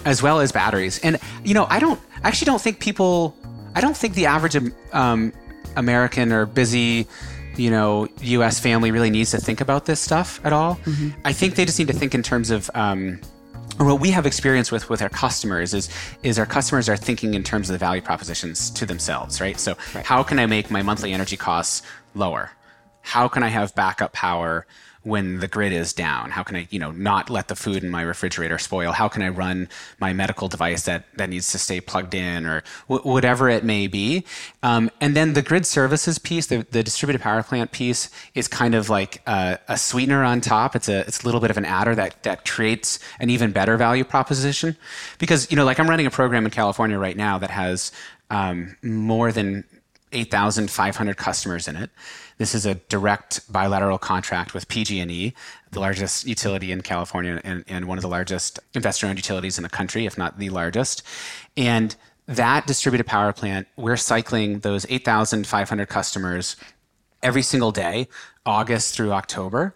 as 0.06 0.22
well 0.22 0.40
as 0.40 0.52
batteries. 0.52 1.00
And 1.00 1.20
you 1.44 1.54
know, 1.54 1.66
I 1.70 1.80
don't 1.80 2.00
I 2.24 2.28
actually 2.28 2.46
don't 2.46 2.62
think 2.62 2.80
people. 2.80 3.36
I 3.76 3.82
don't 3.82 3.96
think 3.96 4.16
the 4.16 4.26
average 4.26 4.58
um, 4.94 5.32
American 5.76 6.32
or 6.32 6.46
busy, 6.46 7.08
you 7.56 7.70
know, 7.70 8.08
U.S. 8.22 8.60
family 8.60 8.92
really 8.92 9.10
needs 9.10 9.32
to 9.32 9.38
think 9.38 9.62
about 9.62 9.86
this 9.86 10.00
stuff 10.00 10.44
at 10.44 10.54
all. 10.54 10.76
Mm-hmm. 10.76 11.20
I 11.24 11.34
think 11.34 11.56
they 11.56 11.66
just 11.66 11.78
need 11.80 11.88
to 11.88 11.94
think 11.94 12.14
in 12.14 12.24
terms 12.24 12.52
of. 12.52 12.70
Um, 12.74 13.22
or 13.80 13.86
what 13.86 14.02
we 14.02 14.12
have 14.12 14.26
experience 14.26 14.74
with 14.74 14.90
with 14.90 15.02
our 15.02 15.08
customers 15.10 15.74
is 15.74 15.90
is 16.22 16.38
our 16.38 16.46
customers 16.46 16.90
are 16.90 16.98
thinking 16.98 17.34
in 17.34 17.44
terms 17.44 17.70
of 17.70 17.74
the 17.74 17.78
value 17.78 18.02
propositions 18.02 18.70
to 18.72 18.86
themselves, 18.86 19.40
right? 19.40 19.58
So 19.58 19.78
right. 19.96 20.06
how 20.06 20.22
can 20.22 20.38
I 20.38 20.48
make 20.48 20.70
my 20.70 20.82
monthly 20.82 21.14
energy 21.14 21.38
costs 21.38 21.82
lower? 22.14 22.52
How 23.02 23.30
can 23.30 23.42
I 23.42 23.48
have 23.48 23.74
backup 23.76 24.12
power? 24.12 24.66
When 25.04 25.40
the 25.40 25.48
grid 25.48 25.72
is 25.72 25.94
down? 25.94 26.32
How 26.32 26.44
can 26.44 26.58
I, 26.58 26.68
you 26.70 26.80
know, 26.80 26.92
not 26.92 27.30
let 27.30 27.48
the 27.48 27.56
food 27.56 27.84
in 27.84 27.90
my 27.90 28.02
refrigerator 28.02 28.58
spoil? 28.58 28.92
How 28.92 29.08
can 29.08 29.22
I 29.22 29.30
run 29.30 29.70
my 30.00 30.12
medical 30.14 30.48
device 30.48 30.84
that, 30.84 31.06
that 31.16 31.30
needs 31.30 31.52
to 31.54 31.58
stay 31.58 31.80
plugged 31.80 32.14
in 32.14 32.46
or 32.46 32.64
w- 32.90 33.10
whatever 33.10 33.50
it 33.50 33.64
may 33.64 33.88
be? 33.88 34.26
Um, 34.62 34.92
and 35.00 35.16
then 35.16 35.34
the 35.34 35.42
grid 35.42 35.66
services 35.66 36.20
piece, 36.20 36.48
the, 36.48 36.66
the 36.72 36.84
distributed 36.84 37.22
power 37.22 37.42
plant 37.44 37.72
piece 37.72 38.10
is 38.36 38.48
kind 38.48 38.76
of 38.76 38.90
like 38.90 39.22
a, 39.26 39.58
a, 39.70 39.78
sweetener 39.78 40.24
on 40.24 40.42
top. 40.42 40.76
It's 40.76 40.90
a, 40.90 41.00
it's 41.02 41.24
a 41.24 41.26
little 41.26 41.40
bit 41.40 41.50
of 41.50 41.58
an 41.58 41.66
adder 41.66 41.96
that, 41.96 42.22
that 42.24 42.46
creates 42.46 43.00
an 43.20 43.30
even 43.30 43.52
better 43.52 43.78
value 43.78 44.04
proposition. 44.04 44.76
Because, 45.18 45.50
you 45.50 45.56
know, 45.56 45.66
like 45.66 45.80
I'm 45.80 45.90
running 45.90 46.06
a 46.08 46.12
program 46.12 46.46
in 46.46 46.52
California 46.52 47.00
right 47.00 47.16
now 47.16 47.38
that 47.38 47.52
has 47.52 47.92
um, 48.30 48.76
more 48.84 49.32
than 49.32 49.64
8,500 50.12 51.18
customers 51.18 51.68
in 51.68 51.76
it. 51.76 51.90
This 52.38 52.56
is 52.56 52.66
a 52.66 52.76
direct 52.76 53.52
bilateral 53.52 53.98
contract 53.98 54.54
with 54.54 54.68
PG&E, 54.68 55.34
the 55.72 55.80
largest 55.80 56.26
utility 56.26 56.72
in 56.72 56.82
California 56.82 57.42
and, 57.44 57.64
and 57.68 57.86
one 57.86 57.98
of 57.98 58.02
the 58.02 58.08
largest 58.08 58.60
investor-owned 58.74 59.20
utilities 59.20 59.58
in 59.58 59.64
the 59.64 59.70
country, 59.70 60.06
if 60.06 60.18
not 60.18 60.40
the 60.40 60.50
largest. 60.50 61.04
And 61.58 61.96
that 62.28 62.68
distributed 62.68 63.06
power 63.06 63.34
plant, 63.34 63.68
we're 63.76 63.98
cycling 63.98 64.60
those 64.60 64.86
8,500 64.90 65.88
customers 65.88 66.56
every 67.22 67.42
single 67.42 67.72
day, 67.72 68.08
August 68.46 68.96
through 68.96 69.12
October. 69.12 69.76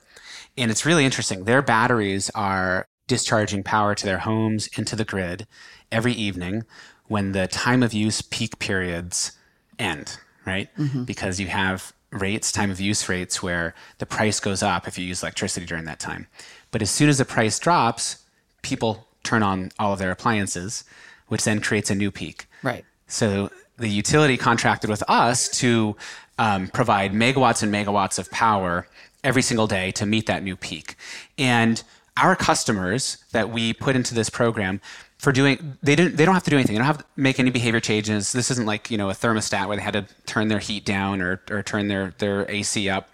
And 0.58 0.72
it's 0.72 0.86
really 0.86 1.06
interesting. 1.06 1.44
Their 1.46 1.62
batteries 1.62 2.30
are 2.36 2.86
discharging 3.08 3.64
power 3.64 3.96
to 3.96 4.06
their 4.06 4.20
homes 4.20 4.68
into 4.78 4.96
the 4.96 5.04
grid 5.04 5.48
every 5.92 6.14
evening 6.14 6.64
when 7.08 7.34
the 7.34 7.48
time 7.48 7.84
of 7.84 7.94
use 7.94 8.22
peak 8.22 8.60
periods 8.60 9.34
end, 9.78 10.18
right? 10.46 10.70
Mm-hmm. 10.78 11.04
Because 11.04 11.40
you 11.40 11.48
have 11.48 11.94
rates, 12.12 12.52
time 12.52 12.72
of 12.72 12.80
use 12.80 13.10
rates, 13.10 13.42
where 13.42 13.74
the 13.98 14.06
price 14.06 14.40
goes 14.40 14.62
up 14.62 14.88
if 14.88 14.98
you 14.98 15.06
use 15.06 15.24
electricity 15.24 15.66
during 15.66 15.86
that 15.86 16.00
time. 16.00 16.28
But 16.72 16.82
as 16.82 16.92
soon 16.92 17.10
as 17.10 17.18
the 17.18 17.26
price 17.26 17.60
drops, 17.60 18.24
people 18.62 19.08
turn 19.24 19.44
on 19.44 19.72
all 19.80 19.94
of 19.94 20.00
their 20.00 20.12
appliances, 20.12 20.84
which 21.28 21.44
then 21.44 21.60
creates 21.60 21.90
a 21.90 21.96
new 21.96 22.12
peak. 22.12 22.46
Right. 22.62 22.86
So 23.08 23.50
the 23.78 23.88
utility 23.88 24.38
contracted 24.38 24.90
with 24.90 25.04
us 25.08 25.50
to 25.60 25.96
um, 26.38 26.68
provide 26.68 27.14
megawatts 27.14 27.64
and 27.64 27.74
megawatts 27.74 28.20
of 28.20 28.30
power 28.32 28.88
every 29.24 29.42
single 29.42 29.68
day 29.68 29.92
to 29.92 30.06
meet 30.06 30.26
that 30.28 30.44
new 30.44 30.56
peak. 30.56 30.96
And 31.38 31.82
our 32.18 32.36
customers 32.36 33.18
that 33.32 33.50
we 33.50 33.74
put 33.74 33.96
into 33.96 34.14
this 34.14 34.30
program 34.30 34.82
for 35.24 35.32
doing 35.32 35.78
they 35.82 35.96
didn't 35.96 36.18
they 36.18 36.26
don't 36.26 36.34
have 36.34 36.44
to 36.44 36.50
do 36.50 36.58
anything. 36.58 36.74
They 36.74 36.80
don't 36.80 36.86
have 36.86 36.98
to 36.98 37.06
make 37.16 37.40
any 37.40 37.50
behavior 37.50 37.80
changes. 37.80 38.34
This 38.34 38.52
isn't 38.52 38.66
like, 38.66 38.92
you 38.92 38.98
know, 38.98 39.10
a 39.10 39.14
thermostat 39.14 39.68
where 39.68 39.78
they 39.78 39.82
had 39.82 39.94
to 39.94 40.06
turn 40.26 40.50
their 40.50 40.60
heat 40.60 40.84
down 40.84 41.22
or, 41.22 41.42
or 41.50 41.64
turn 41.64 41.88
their, 41.88 42.14
their 42.18 42.46
AC 42.52 42.90
up. 42.90 43.10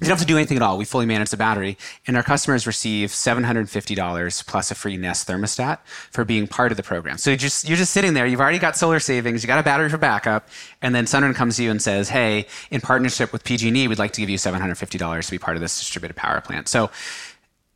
They 0.00 0.08
don't 0.08 0.18
have 0.18 0.26
to 0.26 0.26
do 0.26 0.36
anything 0.36 0.56
at 0.56 0.62
all. 0.64 0.76
We 0.76 0.84
fully 0.84 1.06
manage 1.06 1.30
the 1.30 1.36
battery, 1.36 1.78
and 2.08 2.16
our 2.16 2.24
customers 2.24 2.66
receive 2.66 3.10
$750 3.10 4.46
plus 4.46 4.70
a 4.72 4.74
free 4.74 4.96
Nest 4.96 5.28
thermostat 5.28 5.78
for 6.10 6.24
being 6.24 6.48
part 6.48 6.72
of 6.72 6.76
the 6.76 6.82
program. 6.82 7.18
So 7.18 7.30
you're 7.30 7.36
just 7.36 7.68
you're 7.68 7.76
just 7.76 7.92
sitting 7.92 8.14
there. 8.14 8.26
You've 8.26 8.40
already 8.40 8.58
got 8.58 8.76
solar 8.76 8.98
savings. 8.98 9.44
You 9.44 9.46
got 9.46 9.60
a 9.60 9.62
battery 9.62 9.88
for 9.88 9.96
backup, 9.96 10.48
and 10.82 10.92
then 10.92 11.04
Sunrun 11.04 11.36
comes 11.36 11.56
to 11.58 11.62
you 11.62 11.70
and 11.70 11.80
says, 11.80 12.08
"Hey, 12.08 12.46
in 12.72 12.80
partnership 12.80 13.32
with 13.32 13.44
PG&E, 13.44 13.86
we'd 13.86 14.00
like 14.00 14.12
to 14.14 14.20
give 14.20 14.28
you 14.28 14.38
$750 14.38 15.24
to 15.24 15.30
be 15.30 15.38
part 15.38 15.56
of 15.56 15.60
this 15.60 15.78
distributed 15.78 16.16
power 16.16 16.40
plant." 16.40 16.66
So 16.66 16.90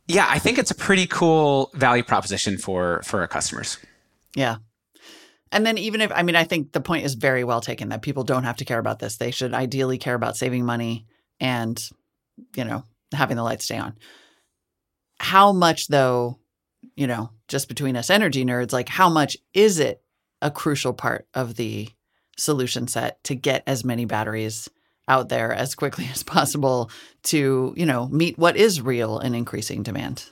yeah, 0.09 0.25
I 0.27 0.39
think 0.39 0.57
it's 0.57 0.71
a 0.71 0.75
pretty 0.75 1.05
cool 1.05 1.69
value 1.75 2.03
proposition 2.03 2.57
for 2.57 3.01
for 3.03 3.21
our 3.21 3.27
customers. 3.27 3.77
Yeah. 4.35 4.57
And 5.51 5.65
then 5.65 5.77
even 5.77 6.01
if 6.01 6.11
I 6.11 6.23
mean 6.23 6.35
I 6.35 6.43
think 6.43 6.71
the 6.71 6.81
point 6.81 7.05
is 7.05 7.13
very 7.13 7.43
well 7.43 7.61
taken 7.61 7.89
that 7.89 8.01
people 8.01 8.23
don't 8.23 8.43
have 8.43 8.57
to 8.57 8.65
care 8.65 8.79
about 8.79 8.97
this. 8.97 9.17
They 9.17 9.29
should 9.29 9.53
ideally 9.53 9.99
care 9.99 10.15
about 10.15 10.35
saving 10.35 10.65
money 10.65 11.05
and 11.39 11.79
you 12.55 12.63
know, 12.63 12.83
having 13.13 13.37
the 13.37 13.43
lights 13.43 13.65
stay 13.65 13.77
on. 13.77 13.95
How 15.19 15.51
much 15.51 15.87
though, 15.87 16.39
you 16.95 17.05
know, 17.05 17.29
just 17.47 17.67
between 17.67 17.95
us 17.95 18.09
energy 18.09 18.43
nerds, 18.43 18.73
like 18.73 18.89
how 18.89 19.09
much 19.09 19.37
is 19.53 19.77
it 19.77 20.01
a 20.41 20.49
crucial 20.49 20.93
part 20.93 21.27
of 21.35 21.55
the 21.55 21.87
solution 22.35 22.87
set 22.87 23.23
to 23.25 23.35
get 23.35 23.61
as 23.67 23.85
many 23.85 24.05
batteries 24.05 24.69
out 25.09 25.27
there 25.27 25.51
as 25.51 25.75
quickly 25.75 26.07
as 26.11 26.23
possible 26.23 26.89
to, 27.23 27.73
you 27.75 27.85
know, 27.85 28.07
meet 28.07 28.37
what 28.37 28.55
is 28.55 28.79
real 28.79 29.19
and 29.19 29.35
increasing 29.35 29.83
demand. 29.83 30.25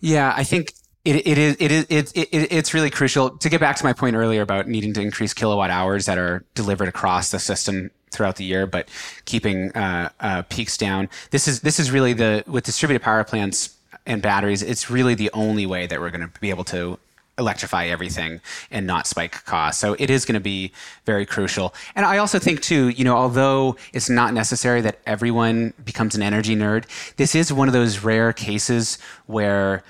Yeah, 0.00 0.32
I 0.36 0.44
think 0.44 0.74
it, 1.04 1.26
it 1.26 1.38
is 1.38 1.56
it 1.58 1.72
is 1.72 1.86
it, 1.88 2.28
it, 2.32 2.52
it's 2.52 2.74
really 2.74 2.90
crucial 2.90 3.30
to 3.38 3.48
get 3.48 3.60
back 3.60 3.76
to 3.76 3.84
my 3.84 3.92
point 3.92 4.14
earlier 4.14 4.42
about 4.42 4.68
needing 4.68 4.92
to 4.94 5.00
increase 5.00 5.32
kilowatt 5.32 5.70
hours 5.70 6.06
that 6.06 6.18
are 6.18 6.44
delivered 6.54 6.88
across 6.88 7.30
the 7.30 7.38
system 7.38 7.90
throughout 8.10 8.36
the 8.36 8.44
year, 8.44 8.66
but 8.66 8.88
keeping 9.24 9.72
uh, 9.72 10.10
uh, 10.20 10.42
peaks 10.42 10.76
down. 10.76 11.08
This 11.30 11.48
is 11.48 11.60
this 11.60 11.80
is 11.80 11.90
really 11.90 12.12
the 12.12 12.44
with 12.46 12.64
distributed 12.64 13.02
power 13.02 13.24
plants 13.24 13.76
and 14.06 14.20
batteries. 14.22 14.62
It's 14.62 14.90
really 14.90 15.14
the 15.14 15.30
only 15.32 15.66
way 15.66 15.86
that 15.86 16.00
we're 16.00 16.10
going 16.10 16.28
to 16.28 16.40
be 16.40 16.50
able 16.50 16.64
to 16.64 16.98
electrify 17.38 17.86
everything 17.86 18.40
and 18.70 18.86
not 18.86 19.06
spike 19.06 19.44
costs. 19.44 19.80
So 19.80 19.96
it 19.98 20.10
is 20.10 20.24
going 20.24 20.34
to 20.34 20.40
be 20.40 20.72
very 21.06 21.24
crucial. 21.24 21.74
And 21.94 22.04
I 22.04 22.18
also 22.18 22.38
think 22.38 22.60
too, 22.60 22.88
you 22.90 23.04
know, 23.04 23.16
although 23.16 23.76
it's 23.92 24.10
not 24.10 24.34
necessary 24.34 24.80
that 24.82 24.98
everyone 25.06 25.72
becomes 25.84 26.14
an 26.14 26.22
energy 26.22 26.56
nerd, 26.56 26.84
this 27.16 27.34
is 27.34 27.52
one 27.52 27.68
of 27.68 27.74
those 27.74 28.04
rare 28.04 28.32
cases 28.32 28.98
where 29.26 29.82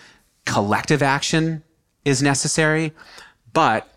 collective 0.45 1.03
action 1.03 1.63
is 2.05 2.23
necessary, 2.23 2.93
but 3.53 3.89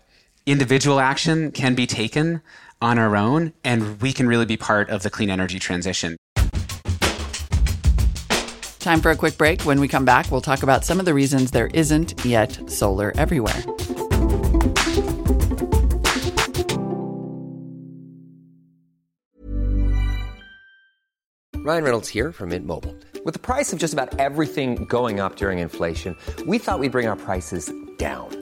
individual 0.46 0.98
action 0.98 1.50
can 1.52 1.74
be 1.74 1.86
taken 1.86 2.42
on 2.80 2.98
our 2.98 3.16
own 3.16 3.52
and 3.62 4.00
we 4.00 4.12
can 4.12 4.26
really 4.26 4.44
be 4.44 4.56
part 4.56 4.90
of 4.90 5.02
the 5.02 5.10
clean 5.10 5.30
energy 5.30 5.58
transition. 5.58 6.16
Time 8.82 9.00
for 9.00 9.12
a 9.12 9.16
quick 9.16 9.38
break. 9.38 9.62
When 9.62 9.80
we 9.80 9.86
come 9.86 10.04
back, 10.04 10.32
we'll 10.32 10.40
talk 10.40 10.64
about 10.64 10.84
some 10.84 10.98
of 10.98 11.06
the 11.06 11.14
reasons 11.14 11.52
there 11.52 11.68
isn't 11.68 12.24
yet 12.24 12.68
solar 12.68 13.12
everywhere. 13.16 13.62
Ryan 21.64 21.84
Reynolds 21.84 22.08
here 22.08 22.32
from 22.32 22.48
Mint 22.48 22.66
Mobile. 22.66 22.96
With 23.24 23.34
the 23.34 23.40
price 23.40 23.72
of 23.72 23.78
just 23.78 23.92
about 23.92 24.18
everything 24.18 24.84
going 24.86 25.20
up 25.20 25.36
during 25.36 25.60
inflation, 25.60 26.16
we 26.48 26.58
thought 26.58 26.80
we'd 26.80 26.90
bring 26.90 27.06
our 27.06 27.14
prices 27.14 27.72
down. 27.98 28.41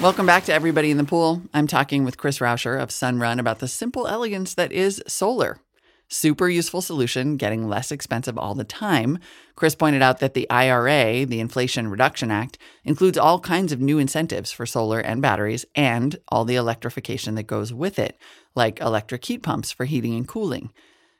Welcome 0.00 0.26
back 0.26 0.44
to 0.44 0.54
Everybody 0.54 0.92
in 0.92 0.96
the 0.96 1.02
Pool. 1.02 1.42
I'm 1.52 1.66
talking 1.66 2.04
with 2.04 2.18
Chris 2.18 2.38
Rauscher 2.38 2.80
of 2.80 2.90
Sunrun 2.90 3.40
about 3.40 3.58
the 3.58 3.66
simple 3.66 4.06
elegance 4.06 4.54
that 4.54 4.70
is 4.70 5.02
solar. 5.08 5.58
Super 6.06 6.48
useful 6.48 6.80
solution, 6.80 7.36
getting 7.36 7.66
less 7.68 7.90
expensive 7.90 8.38
all 8.38 8.54
the 8.54 8.62
time. 8.62 9.18
Chris 9.56 9.74
pointed 9.74 10.00
out 10.00 10.20
that 10.20 10.34
the 10.34 10.48
IRA, 10.50 11.26
the 11.26 11.40
Inflation 11.40 11.88
Reduction 11.88 12.30
Act, 12.30 12.58
includes 12.84 13.18
all 13.18 13.40
kinds 13.40 13.72
of 13.72 13.80
new 13.80 13.98
incentives 13.98 14.52
for 14.52 14.66
solar 14.66 15.00
and 15.00 15.20
batteries 15.20 15.64
and 15.74 16.16
all 16.28 16.44
the 16.44 16.54
electrification 16.54 17.34
that 17.34 17.48
goes 17.48 17.74
with 17.74 17.98
it, 17.98 18.16
like 18.54 18.80
electric 18.80 19.24
heat 19.24 19.42
pumps 19.42 19.72
for 19.72 19.84
heating 19.84 20.14
and 20.14 20.28
cooling. 20.28 20.72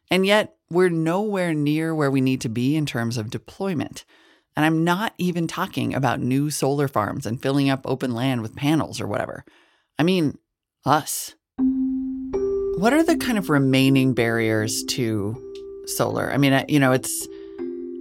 And 0.09 0.25
yet, 0.25 0.55
we're 0.71 0.89
nowhere 0.89 1.53
near 1.53 1.93
where 1.97 2.13
we 2.13 2.21
need 2.21 2.41
to 2.43 2.49
be 2.49 2.77
in 2.77 2.87
terms 2.87 3.19
of 3.19 3.29
deployment. 3.29 4.05
And 4.57 4.67
I'm 4.67 4.85
not 4.85 5.15
even 5.19 5.47
talking 5.47 5.95
about 5.95 6.21
new 6.21 6.51
solar 6.51 6.89
farms 6.89 7.27
and 7.27 7.41
filling 7.41 7.71
up 7.71 7.83
open 7.85 8.13
land 8.13 8.43
with 8.43 8.57
panels 8.57 9.01
or 9.01 9.07
whatever. 9.07 9.45
I 9.99 10.03
mean, 10.03 10.39
us. 10.85 11.35
What 11.57 12.93
are 12.93 13.03
the 13.03 13.17
kind 13.17 13.39
of 13.39 13.51
remaining 13.51 14.15
barriers 14.15 14.85
to 14.91 15.37
solar? 15.87 16.31
I 16.31 16.39
mean, 16.39 16.65
you 16.69 16.81
know, 16.81 16.93
it's. 16.93 17.27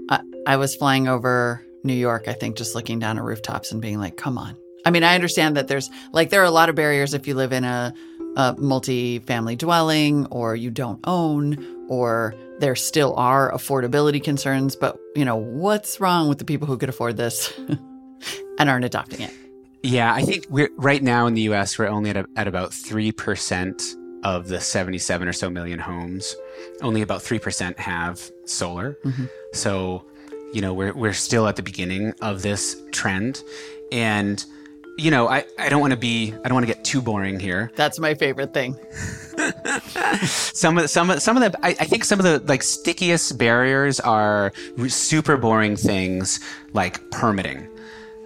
I, 0.10 0.22
I 0.46 0.58
was 0.58 0.76
flying 0.76 1.08
over 1.08 1.64
New 1.84 1.94
York, 1.94 2.28
I 2.28 2.34
think, 2.34 2.58
just 2.58 2.76
looking 2.76 3.00
down 3.00 3.18
at 3.18 3.24
rooftops 3.24 3.72
and 3.72 3.82
being 3.82 4.00
like, 4.00 4.18
come 4.18 4.38
on. 4.38 4.58
I 4.86 4.92
mean, 4.92 5.04
I 5.04 5.16
understand 5.16 5.58
that 5.58 5.68
there's 5.68 5.90
like, 6.12 6.30
there 6.30 6.42
are 6.42 6.46
a 6.46 6.52
lot 6.52 6.70
of 6.70 6.76
barriers 6.76 7.14
if 7.14 7.28
you 7.28 7.36
live 7.36 7.52
in 7.52 7.64
a, 7.64 7.94
a 8.36 8.56
multi 8.58 9.20
family 9.20 9.56
dwelling 9.56 10.28
or 10.28 10.56
you 10.56 10.72
don't 10.72 11.00
own 11.04 11.77
or 11.90 12.36
there 12.60 12.76
still 12.76 13.14
are 13.16 13.52
affordability 13.52 14.24
concerns, 14.24 14.76
but 14.76 15.00
you 15.16 15.26
know, 15.26 15.36
what's 15.36 16.00
wrong 16.00 16.28
with 16.28 16.38
the 16.40 16.46
people 16.46 16.68
who 16.68 16.78
could 16.78 16.90
afford 16.90 17.18
this 17.18 17.54
and 18.60 18.70
aren't 18.70 18.86
adopting 18.86 19.22
it? 19.22 19.32
Yeah, 19.84 20.14
I 20.14 20.24
think 20.24 20.46
we're 20.50 20.70
right 20.76 21.02
now 21.02 21.28
in 21.28 21.34
the 21.34 21.42
US, 21.42 21.78
we're 21.78 21.88
only 21.88 22.10
at, 22.10 22.18
a, 22.18 22.26
at 22.36 22.48
about 22.48 22.72
3% 22.72 23.96
of 24.24 24.48
the 24.48 24.60
77 24.60 25.28
or 25.28 25.34
so 25.34 25.50
million 25.50 25.80
homes. 25.80 26.36
Only 26.82 27.02
about 27.02 27.22
3% 27.22 27.78
have 27.78 28.32
solar. 28.46 28.98
Mm-hmm. 29.06 29.26
So, 29.54 30.06
you 30.54 30.62
know, 30.62 30.74
we're, 30.74 30.94
we're 30.94 31.14
still 31.14 31.48
at 31.48 31.56
the 31.56 31.64
beginning 31.64 32.14
of 32.22 32.42
this 32.42 32.82
trend. 32.92 33.44
And, 33.92 34.44
you 34.98 35.12
know, 35.12 35.28
I, 35.28 35.46
I 35.60 35.70
don't 35.70 35.80
want 35.80 35.92
to 35.92 35.98
be, 35.98 36.34
I 36.44 36.48
don't 36.48 36.56
want 36.56 36.68
to 36.68 36.74
get 36.74 36.84
too 36.84 37.02
boring 37.02 37.40
here. 37.40 37.72
That's 37.76 38.00
my 38.00 38.16
favorite 38.16 38.54
thing. 38.54 38.78
some 40.26 40.80
of 40.80 40.90
some 40.90 41.12
of 41.12 41.22
some 41.22 41.38
of 41.38 41.52
the 41.52 41.66
I, 41.66 41.70
I, 41.70 41.86
think 41.86 42.04
some 42.04 42.20
of 42.20 42.26
the 42.26 42.40
like 42.52 42.64
stickiest 42.64 43.38
barriers 43.38 44.00
are 44.00 44.52
super 44.88 45.38
boring 45.38 45.76
things 45.76 46.40
like 46.74 47.12
permitting, 47.12 47.70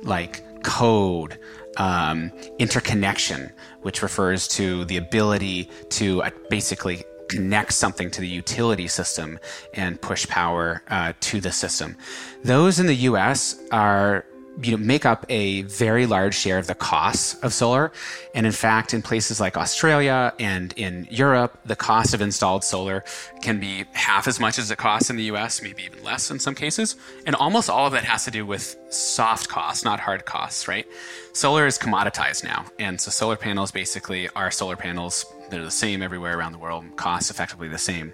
like 0.04 0.44
code, 0.64 1.38
um, 1.78 2.32
interconnection, 2.60 3.52
which 3.82 4.02
refers 4.02 4.48
to 4.50 4.86
the 4.86 4.96
ability 4.98 5.70
to 5.90 6.24
uh, 6.24 6.30
basically 6.50 7.04
connect 7.28 7.74
something 7.74 8.10
to 8.12 8.22
the 8.22 8.28
utility 8.28 8.88
system 8.88 9.40
and 9.74 10.02
push 10.02 10.28
power 10.28 10.84
uh, 10.90 11.14
to 11.20 11.42
the 11.42 11.52
system. 11.52 11.98
Those 12.44 12.80
in 12.80 12.88
the 12.88 12.96
U.S. 12.96 13.62
are 13.72 14.26
you 14.62 14.72
know, 14.72 14.84
make 14.84 15.06
up 15.06 15.26
a 15.30 15.62
very 15.64 16.06
large 16.06 16.36
share 16.36 16.58
of 16.58 16.68
the 16.68 16.76
costs 16.76 17.36
of 17.36 17.54
solar. 17.54 17.92
And 18.36 18.46
in 18.46 18.52
fact, 18.52 18.94
in 18.94 19.02
places 19.02 19.40
like 19.40 19.58
Australia 19.58 20.34
and 20.40 20.74
in 20.76 21.08
Europe, 21.10 21.58
the 21.66 21.76
cost 21.76 22.14
of 22.14 22.22
installed 22.22 22.64
solar 22.64 23.04
can 23.42 23.60
be 23.60 23.86
half 23.94 24.28
as 24.28 24.40
much 24.40 24.60
as 24.60 24.70
it 24.70 24.78
costs 24.78 25.10
in 25.10 25.16
the 25.16 25.24
US, 25.24 25.62
maybe 25.62 25.84
even 25.84 26.04
less 26.04 26.30
in 26.30 26.40
some 26.40 26.56
cases. 26.56 26.96
And 27.26 27.36
almost 27.36 27.70
all 27.70 27.88
of 27.88 27.94
that 27.94 28.04
has 28.04 28.26
to 28.26 28.32
do 28.32 28.46
with 28.46 28.78
soft 28.90 29.48
costs, 29.48 29.86
not 29.86 30.00
hard 30.00 30.26
costs, 30.26 30.68
right? 30.68 30.86
Solar 31.34 31.66
is 31.66 31.78
commoditized 31.78 32.44
now. 32.44 32.66
And 32.80 33.00
so 33.00 33.10
solar 33.12 33.36
panels 33.36 33.72
basically 33.72 34.28
are 34.30 34.52
solar 34.52 34.76
panels 34.76 35.26
they're 35.52 35.62
the 35.62 35.70
same 35.70 36.02
everywhere 36.02 36.38
around 36.38 36.54
the 36.54 36.58
world, 36.58 36.86
costs 36.96 37.30
effectively 37.30 37.68
the 37.68 37.78
same. 37.78 38.14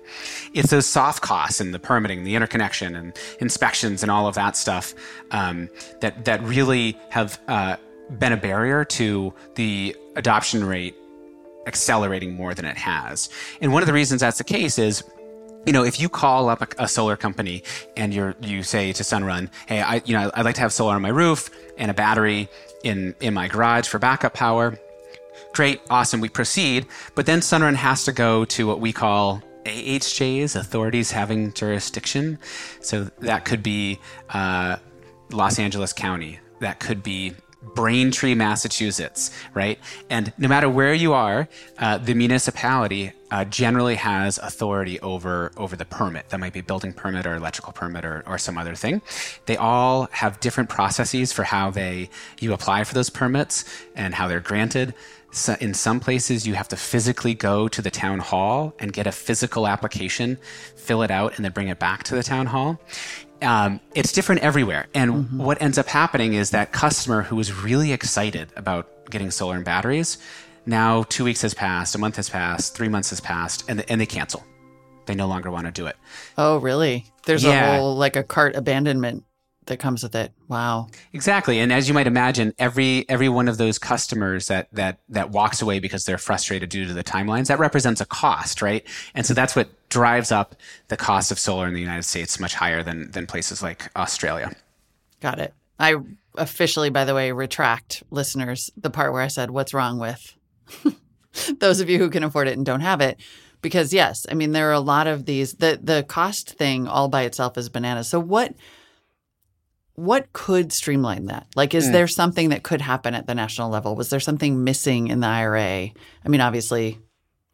It's 0.53 0.71
those 0.71 0.87
soft 0.87 1.21
costs 1.21 1.61
and 1.61 1.73
the 1.73 1.79
permitting, 1.79 2.23
the 2.23 2.35
interconnection 2.35 2.95
and 2.95 3.17
inspections 3.39 4.01
and 4.01 4.11
all 4.11 4.27
of 4.27 4.35
that 4.35 4.57
stuff 4.57 4.93
um, 5.31 5.69
that, 6.01 6.25
that 6.25 6.41
really 6.41 6.97
have 7.09 7.39
uh, 7.47 7.77
been 8.17 8.33
a 8.33 8.37
barrier 8.37 8.83
to 8.83 9.33
the 9.55 9.95
adoption 10.15 10.63
rate 10.63 10.95
accelerating 11.67 12.33
more 12.33 12.53
than 12.53 12.65
it 12.65 12.77
has. 12.77 13.29
And 13.61 13.71
one 13.71 13.83
of 13.83 13.87
the 13.87 13.93
reasons 13.93 14.21
that's 14.21 14.37
the 14.37 14.43
case 14.43 14.79
is 14.79 15.03
you 15.67 15.73
know, 15.73 15.83
if 15.83 15.99
you 15.99 16.09
call 16.09 16.49
up 16.49 16.61
a, 16.61 16.83
a, 16.85 16.87
solar 16.87 17.17
company 17.17 17.63
and 17.95 18.13
you're 18.13 18.35
you 18.41 18.63
say 18.63 18.93
to 18.93 19.03
Sunrun, 19.03 19.49
"Hey, 19.67 19.81
I 19.81 20.01
you 20.05 20.17
know 20.17 20.31
I'd 20.33 20.45
like 20.45 20.55
to 20.55 20.61
have 20.61 20.73
solar 20.73 20.95
on 20.95 21.01
my 21.01 21.09
roof 21.09 21.49
and 21.77 21.91
a 21.91 21.93
battery 21.93 22.49
in 22.83 23.13
in 23.19 23.33
my 23.33 23.47
garage 23.47 23.87
for 23.87 23.99
backup 23.99 24.33
power," 24.33 24.79
Great, 25.53 25.81
awesome, 25.89 26.21
we 26.21 26.29
proceed. 26.29 26.85
But 27.15 27.25
then 27.25 27.39
Sunrun 27.39 27.75
has 27.75 28.05
to 28.05 28.11
go 28.11 28.45
to 28.45 28.67
what 28.67 28.79
we 28.79 28.93
call 28.93 29.41
AHJs, 29.65 30.55
authorities 30.55 31.11
having 31.11 31.53
jurisdiction. 31.53 32.37
So 32.81 33.05
that 33.19 33.45
could 33.45 33.63
be 33.63 33.99
uh, 34.29 34.77
Los 35.31 35.59
Angeles 35.59 35.93
County, 35.93 36.39
that 36.59 36.79
could 36.79 37.03
be 37.03 37.33
Braintree, 37.75 38.35
Massachusetts, 38.35 39.31
right? 39.53 39.79
And 40.09 40.33
no 40.37 40.47
matter 40.47 40.69
where 40.69 40.93
you 40.93 41.13
are, 41.13 41.47
uh, 41.77 41.97
the 41.97 42.13
municipality 42.13 43.13
uh, 43.29 43.43
generally 43.45 43.95
has 43.95 44.37
authority 44.37 44.99
over 45.01 45.51
over 45.57 45.75
the 45.75 45.85
permit. 45.85 46.29
That 46.29 46.39
might 46.39 46.53
be 46.53 46.61
building 46.61 46.93
permit 46.93 47.25
or 47.25 47.35
electrical 47.35 47.73
permit 47.73 48.05
or, 48.05 48.23
or 48.25 48.37
some 48.37 48.57
other 48.57 48.75
thing. 48.75 49.01
They 49.45 49.57
all 49.57 50.07
have 50.11 50.39
different 50.39 50.69
processes 50.69 51.33
for 51.33 51.43
how 51.43 51.71
they 51.71 52.09
you 52.39 52.53
apply 52.53 52.83
for 52.85 52.93
those 52.93 53.09
permits 53.09 53.65
and 53.95 54.13
how 54.13 54.27
they're 54.27 54.39
granted. 54.39 54.93
So 55.31 55.55
in 55.59 55.73
some 55.73 55.99
places, 55.99 56.47
you 56.47 56.53
have 56.53 56.69
to 56.69 56.77
physically 56.77 57.33
go 57.33 57.67
to 57.67 57.81
the 57.81 57.91
town 57.91 58.19
hall 58.19 58.73
and 58.79 58.93
get 58.93 59.07
a 59.07 59.11
physical 59.11 59.67
application, 59.67 60.37
fill 60.75 61.03
it 61.03 61.11
out, 61.11 61.35
and 61.35 61.43
then 61.43 61.51
bring 61.51 61.67
it 61.67 61.79
back 61.79 62.03
to 62.05 62.15
the 62.15 62.23
town 62.23 62.47
hall. 62.47 62.79
Um, 63.41 63.79
it's 63.93 64.11
different 64.11 64.41
everywhere. 64.41 64.87
And 64.93 65.11
mm-hmm. 65.11 65.37
what 65.37 65.61
ends 65.61 65.77
up 65.77 65.87
happening 65.87 66.33
is 66.33 66.51
that 66.51 66.71
customer 66.71 67.21
who 67.21 67.35
was 67.35 67.53
really 67.53 67.91
excited 67.91 68.49
about 68.55 68.89
getting 69.09 69.31
solar 69.31 69.55
and 69.55 69.65
batteries, 69.65 70.17
now 70.65 71.03
two 71.03 71.23
weeks 71.23 71.41
has 71.43 71.53
passed, 71.53 71.95
a 71.95 71.97
month 71.97 72.15
has 72.15 72.29
passed, 72.29 72.75
three 72.75 72.89
months 72.89 73.09
has 73.11 73.19
passed, 73.19 73.63
and, 73.69 73.85
and 73.89 74.01
they 74.01 74.05
cancel. 74.05 74.43
They 75.05 75.15
no 75.15 75.27
longer 75.27 75.49
want 75.49 75.65
to 75.65 75.71
do 75.71 75.85
it. 75.87 75.95
Oh, 76.37 76.57
really? 76.57 77.05
There's 77.25 77.43
Yeah. 77.43 77.75
a 77.75 77.77
whole 77.77 77.95
like 77.95 78.15
a 78.15 78.23
cart 78.23 78.55
abandonment 78.55 79.23
that 79.67 79.77
comes 79.77 80.03
with 80.03 80.15
it. 80.15 80.31
Wow. 80.47 80.87
Exactly. 81.13 81.59
And 81.59 81.71
as 81.71 81.87
you 81.87 81.93
might 81.93 82.07
imagine, 82.07 82.53
every 82.57 83.05
every 83.09 83.29
one 83.29 83.47
of 83.47 83.57
those 83.57 83.77
customers 83.77 84.47
that 84.47 84.67
that 84.73 84.99
that 85.09 85.29
walks 85.31 85.61
away 85.61 85.79
because 85.79 86.05
they're 86.05 86.17
frustrated 86.17 86.69
due 86.69 86.85
to 86.85 86.93
the 86.93 87.03
timelines, 87.03 87.47
that 87.47 87.59
represents 87.59 88.01
a 88.01 88.05
cost, 88.05 88.61
right? 88.61 88.85
And 89.13 89.25
so 89.25 89.33
that's 89.33 89.55
what 89.55 89.69
drives 89.89 90.31
up 90.31 90.55
the 90.89 90.97
cost 90.97 91.31
of 91.31 91.39
solar 91.39 91.67
in 91.67 91.73
the 91.73 91.81
United 91.81 92.03
States 92.03 92.39
much 92.39 92.53
higher 92.53 92.83
than 92.83 93.11
than 93.11 93.27
places 93.27 93.63
like 93.63 93.89
Australia. 93.95 94.51
Got 95.21 95.39
it. 95.39 95.53
I 95.79 95.95
officially, 96.35 96.89
by 96.89 97.05
the 97.05 97.15
way, 97.15 97.31
retract 97.31 98.03
listeners 98.09 98.71
the 98.77 98.89
part 98.89 99.13
where 99.13 99.21
I 99.21 99.27
said, 99.27 99.51
what's 99.51 99.73
wrong 99.73 99.99
with 99.99 100.35
those 101.59 101.79
of 101.79 101.89
you 101.89 101.99
who 101.99 102.09
can 102.09 102.23
afford 102.23 102.47
it 102.47 102.57
and 102.57 102.65
don't 102.65 102.81
have 102.81 103.01
it? 103.01 103.19
Because 103.61 103.93
yes, 103.93 104.25
I 104.29 104.33
mean 104.33 104.51
there 104.51 104.69
are 104.69 104.73
a 104.73 104.79
lot 104.79 105.07
of 105.07 105.25
these 105.25 105.53
the 105.55 105.79
the 105.81 106.03
cost 106.03 106.51
thing 106.51 106.87
all 106.87 107.07
by 107.07 107.23
itself 107.23 107.57
is 107.57 107.69
bananas. 107.69 108.07
So 108.07 108.19
what 108.19 108.53
what 109.95 110.31
could 110.31 110.71
streamline 110.71 111.25
that? 111.25 111.47
Like 111.55 111.73
is 111.73 111.87
hmm. 111.87 111.93
there 111.93 112.07
something 112.07 112.49
that 112.49 112.63
could 112.63 112.81
happen 112.81 113.15
at 113.15 113.25
the 113.25 113.35
national 113.35 113.69
level? 113.69 113.95
Was 113.95 114.09
there 114.09 114.19
something 114.19 114.63
missing 114.63 115.07
in 115.07 115.21
the 115.21 115.27
IRA? 115.27 115.89
I 116.23 116.29
mean, 116.29 116.41
obviously 116.41 116.99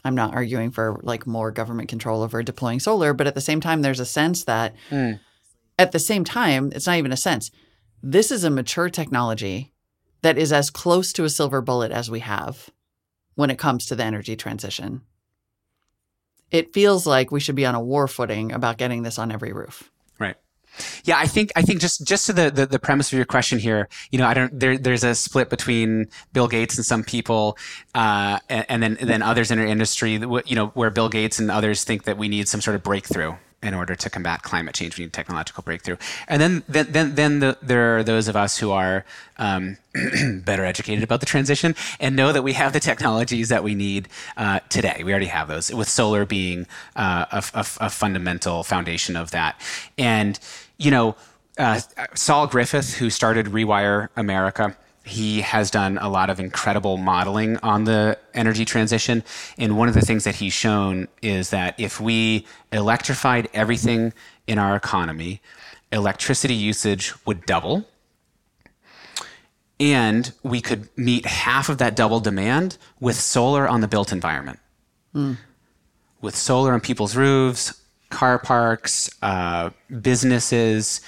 I'm 0.03 0.15
not 0.15 0.33
arguing 0.33 0.71
for 0.71 0.99
like 1.03 1.25
more 1.25 1.51
government 1.51 1.89
control 1.89 2.23
over 2.23 2.43
deploying 2.43 2.79
solar, 2.79 3.13
but 3.13 3.27
at 3.27 3.35
the 3.35 3.41
same 3.41 3.61
time 3.61 3.81
there's 3.81 3.99
a 3.99 4.05
sense 4.05 4.43
that 4.43 4.75
mm. 4.89 5.19
at 5.79 5.91
the 5.91 5.99
same 5.99 6.23
time, 6.23 6.71
it's 6.75 6.87
not 6.87 6.97
even 6.97 7.13
a 7.13 7.17
sense. 7.17 7.51
This 8.01 8.31
is 8.31 8.43
a 8.43 8.49
mature 8.49 8.89
technology 8.89 9.71
that 10.21 10.37
is 10.37 10.51
as 10.51 10.69
close 10.69 11.13
to 11.13 11.23
a 11.23 11.29
silver 11.29 11.61
bullet 11.61 11.91
as 11.91 12.11
we 12.11 12.19
have 12.19 12.69
when 13.35 13.49
it 13.49 13.57
comes 13.57 13.85
to 13.85 13.95
the 13.95 14.03
energy 14.03 14.35
transition. 14.35 15.01
It 16.51 16.73
feels 16.73 17.07
like 17.07 17.31
we 17.31 17.39
should 17.39 17.55
be 17.55 17.65
on 17.65 17.75
a 17.75 17.81
war 17.81 18.07
footing 18.07 18.51
about 18.51 18.77
getting 18.77 19.03
this 19.03 19.17
on 19.17 19.31
every 19.31 19.53
roof. 19.53 19.89
Yeah, 21.03 21.17
I 21.17 21.27
think 21.27 21.51
I 21.55 21.61
think 21.61 21.79
just 21.79 22.05
just 22.05 22.25
to 22.27 22.33
the, 22.33 22.49
the, 22.49 22.65
the 22.65 22.79
premise 22.79 23.11
of 23.11 23.17
your 23.17 23.25
question 23.25 23.59
here, 23.59 23.87
you 24.11 24.19
know, 24.19 24.25
I 24.25 24.33
don't 24.33 24.59
there 24.59 24.77
there's 24.77 25.03
a 25.03 25.15
split 25.15 25.49
between 25.49 26.07
Bill 26.33 26.47
Gates 26.47 26.77
and 26.77 26.85
some 26.85 27.03
people, 27.03 27.57
uh, 27.95 28.39
and, 28.49 28.65
and 28.69 28.83
then 28.83 28.97
and 28.99 29.09
then 29.09 29.21
others 29.21 29.51
in 29.51 29.59
our 29.59 29.65
industry, 29.65 30.17
that 30.17 30.49
you 30.49 30.55
know, 30.55 30.67
where 30.67 30.89
Bill 30.89 31.09
Gates 31.09 31.39
and 31.39 31.51
others 31.51 31.83
think 31.83 32.03
that 32.03 32.17
we 32.17 32.27
need 32.27 32.47
some 32.47 32.61
sort 32.61 32.75
of 32.75 32.83
breakthrough 32.83 33.35
in 33.63 33.73
order 33.73 33.95
to 33.95 34.09
combat 34.09 34.43
climate 34.43 34.75
change. 34.75 34.97
We 34.97 35.05
need 35.05 35.13
technological 35.13 35.63
breakthrough, 35.63 35.97
and 36.27 36.41
then 36.41 36.63
then 36.67 36.87
then, 36.91 37.15
then 37.15 37.39
the, 37.39 37.57
there 37.61 37.97
are 37.97 38.03
those 38.03 38.27
of 38.27 38.35
us 38.35 38.57
who 38.57 38.71
are 38.71 39.05
um, 39.37 39.77
better 40.43 40.65
educated 40.65 41.03
about 41.03 41.21
the 41.21 41.25
transition 41.25 41.75
and 41.99 42.15
know 42.15 42.31
that 42.31 42.43
we 42.43 42.53
have 42.53 42.73
the 42.73 42.79
technologies 42.79 43.49
that 43.49 43.63
we 43.63 43.73
need 43.73 44.09
uh, 44.37 44.59
today. 44.69 45.01
We 45.03 45.11
already 45.11 45.27
have 45.27 45.47
those, 45.47 45.73
with 45.73 45.89
solar 45.89 46.25
being 46.25 46.67
uh, 46.95 47.25
a, 47.31 47.43
a, 47.53 47.65
a 47.79 47.89
fundamental 47.89 48.63
foundation 48.63 49.15
of 49.15 49.31
that, 49.31 49.59
and 49.97 50.39
you 50.77 50.91
know, 50.91 51.15
uh, 51.57 51.79
Saul 52.15 52.47
Griffith, 52.47 52.95
who 52.95 53.09
started 53.09 53.47
Rewire 53.47 54.09
America, 54.15 54.75
he 55.05 55.41
has 55.41 55.69
done 55.69 55.97
a 55.97 56.09
lot 56.09 56.29
of 56.29 56.39
incredible 56.39 56.97
modeling 56.97 57.57
on 57.57 57.83
the 57.83 58.17
energy 58.33 58.65
transition. 58.65 59.23
And 59.57 59.77
one 59.77 59.89
of 59.89 59.93
the 59.93 60.01
things 60.01 60.23
that 60.23 60.35
he's 60.35 60.53
shown 60.53 61.07
is 61.21 61.49
that 61.49 61.77
if 61.77 61.99
we 61.99 62.45
electrified 62.71 63.49
everything 63.53 64.13
in 64.47 64.57
our 64.57 64.75
economy, 64.75 65.41
electricity 65.91 66.53
usage 66.53 67.13
would 67.25 67.45
double. 67.45 67.85
And 69.79 70.31
we 70.41 70.61
could 70.61 70.87
meet 70.97 71.25
half 71.25 71.67
of 71.67 71.79
that 71.79 71.95
double 71.95 72.21
demand 72.21 72.77
with 73.01 73.17
solar 73.17 73.67
on 73.67 73.81
the 73.81 73.87
built 73.87 74.11
environment. 74.13 74.59
With 76.21 76.35
solar 76.35 76.73
on 76.73 76.79
people's 76.79 77.15
roofs, 77.17 77.81
car 78.13 78.39
parks, 78.39 79.09
uh, 79.21 79.71
businesses. 80.01 81.01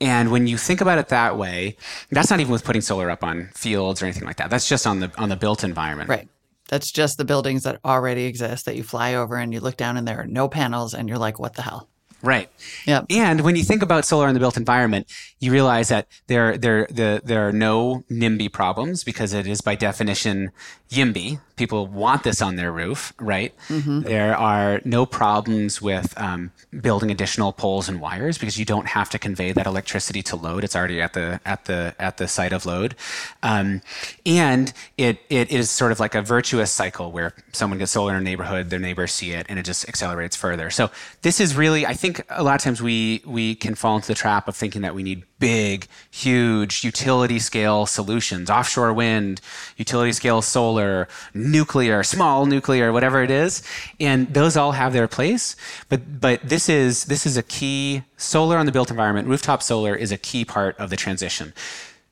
And 0.00 0.30
when 0.30 0.46
you 0.46 0.58
think 0.58 0.80
about 0.80 0.98
it 0.98 1.08
that 1.08 1.38
way, 1.38 1.76
that's 2.10 2.30
not 2.30 2.40
even 2.40 2.52
with 2.52 2.64
putting 2.64 2.82
solar 2.82 3.10
up 3.10 3.24
on 3.24 3.48
fields 3.54 4.02
or 4.02 4.04
anything 4.06 4.24
like 4.24 4.36
that. 4.36 4.50
That's 4.50 4.68
just 4.68 4.86
on 4.86 5.00
the 5.00 5.10
on 5.16 5.30
the 5.30 5.36
built 5.36 5.64
environment. 5.64 6.10
Right. 6.10 6.28
That's 6.68 6.90
just 6.90 7.16
the 7.16 7.24
buildings 7.24 7.62
that 7.62 7.80
already 7.84 8.24
exist 8.24 8.66
that 8.66 8.76
you 8.76 8.82
fly 8.82 9.14
over 9.14 9.36
and 9.36 9.52
you 9.52 9.60
look 9.60 9.76
down 9.76 9.96
and 9.96 10.06
there 10.06 10.20
are 10.20 10.26
no 10.26 10.48
panels 10.48 10.94
and 10.94 11.08
you're 11.08 11.18
like, 11.18 11.38
what 11.38 11.54
the 11.54 11.62
hell? 11.62 11.88
Right. 12.22 12.50
Yep. 12.86 13.06
And 13.10 13.42
when 13.42 13.56
you 13.56 13.62
think 13.62 13.82
about 13.82 14.04
solar 14.04 14.26
in 14.26 14.34
the 14.34 14.40
built 14.40 14.56
environment, 14.56 15.06
you 15.38 15.52
realize 15.52 15.88
that 15.88 16.08
there, 16.26 16.58
there, 16.58 16.86
the, 16.90 17.20
there 17.24 17.46
are 17.46 17.52
no 17.52 18.04
NIMBY 18.10 18.52
problems 18.52 19.04
because 19.04 19.32
it 19.32 19.46
is 19.46 19.60
by 19.60 19.76
definition 19.76 20.50
YIMBY. 20.90 21.40
People 21.56 21.86
want 21.86 22.22
this 22.22 22.42
on 22.42 22.56
their 22.56 22.70
roof, 22.70 23.12
right? 23.18 23.54
There 24.02 24.36
are 24.36 24.80
no 24.84 25.06
problems 25.06 25.80
with 25.80 26.12
um, 26.18 26.52
building 26.80 27.10
additional 27.10 27.52
poles 27.52 27.88
and 27.88 28.00
wires 28.00 28.36
because 28.38 28.58
you 28.58 28.64
don't 28.64 28.86
have 28.88 29.08
to 29.10 29.18
convey 29.18 29.52
that 29.52 29.66
electricity 29.66 30.22
to 30.24 30.36
load. 30.36 30.64
It's 30.64 30.76
already 30.76 31.00
at 31.00 31.14
the 31.14 31.40
at 31.46 31.64
the 31.64 31.94
at 31.98 32.18
the 32.18 32.28
site 32.28 32.52
of 32.52 32.66
load, 32.66 32.94
um, 33.42 33.80
and 34.26 34.72
it 34.98 35.18
it 35.30 35.50
is 35.50 35.70
sort 35.70 35.92
of 35.92 35.98
like 36.00 36.14
a 36.14 36.22
virtuous 36.22 36.70
cycle 36.70 37.10
where 37.10 37.32
someone 37.52 37.78
gets 37.78 37.92
solar 37.92 38.12
in 38.12 38.18
a 38.18 38.22
neighborhood, 38.22 38.70
their 38.70 38.78
neighbors 38.78 39.12
see 39.12 39.32
it, 39.32 39.46
and 39.48 39.58
it 39.58 39.64
just 39.64 39.88
accelerates 39.88 40.36
further. 40.36 40.70
So 40.70 40.90
this 41.22 41.40
is 41.40 41.56
really, 41.56 41.86
I 41.86 41.94
think, 41.94 42.22
a 42.28 42.42
lot 42.42 42.54
of 42.56 42.60
times 42.60 42.82
we 42.82 43.22
we 43.24 43.54
can 43.54 43.74
fall 43.74 43.96
into 43.96 44.08
the 44.08 44.14
trap 44.14 44.46
of 44.46 44.54
thinking 44.56 44.82
that 44.82 44.94
we 44.94 45.02
need 45.02 45.24
big, 45.38 45.86
huge 46.10 46.84
utility 46.84 47.38
scale 47.38 47.86
solutions, 47.86 48.50
offshore 48.50 48.92
wind, 48.92 49.40
utility 49.76 50.12
scale 50.12 50.42
solar, 50.42 51.08
nuclear, 51.34 52.02
small 52.02 52.46
nuclear, 52.46 52.92
whatever 52.92 53.22
it 53.22 53.30
is, 53.30 53.62
and 54.00 54.32
those 54.32 54.56
all 54.56 54.72
have 54.72 54.92
their 54.92 55.08
place. 55.08 55.56
But 55.88 56.20
but 56.20 56.40
this 56.42 56.68
is 56.68 57.04
this 57.04 57.26
is 57.26 57.36
a 57.36 57.42
key 57.42 58.02
solar 58.16 58.56
on 58.56 58.66
the 58.66 58.72
built 58.72 58.90
environment. 58.90 59.28
Rooftop 59.28 59.62
solar 59.62 59.94
is 59.94 60.12
a 60.12 60.18
key 60.18 60.44
part 60.44 60.78
of 60.78 60.90
the 60.90 60.96
transition. 60.96 61.52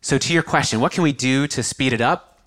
So 0.00 0.18
to 0.18 0.32
your 0.32 0.42
question, 0.42 0.80
what 0.80 0.92
can 0.92 1.02
we 1.02 1.12
do 1.12 1.46
to 1.46 1.62
speed 1.62 1.92
it 1.92 2.00
up? 2.00 2.38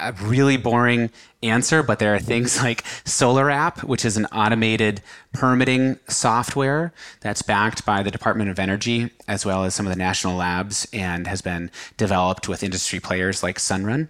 A- 0.00 0.12
really 0.12 0.56
boring 0.56 1.10
answer, 1.42 1.82
but 1.82 1.98
there 1.98 2.14
are 2.14 2.18
things 2.18 2.62
like 2.62 2.84
Solar 3.04 3.50
App, 3.50 3.84
which 3.84 4.04
is 4.04 4.16
an 4.16 4.26
automated 4.26 5.02
permitting 5.32 5.98
software 6.08 6.92
that's 7.20 7.42
backed 7.42 7.84
by 7.84 8.02
the 8.02 8.10
Department 8.10 8.50
of 8.50 8.58
Energy 8.58 9.10
as 9.26 9.44
well 9.44 9.64
as 9.64 9.74
some 9.74 9.86
of 9.86 9.92
the 9.92 9.98
national 9.98 10.36
labs 10.36 10.86
and 10.92 11.26
has 11.26 11.42
been 11.42 11.70
developed 11.96 12.48
with 12.48 12.62
industry 12.62 13.00
players 13.00 13.42
like 13.42 13.58
Sunrun. 13.58 14.08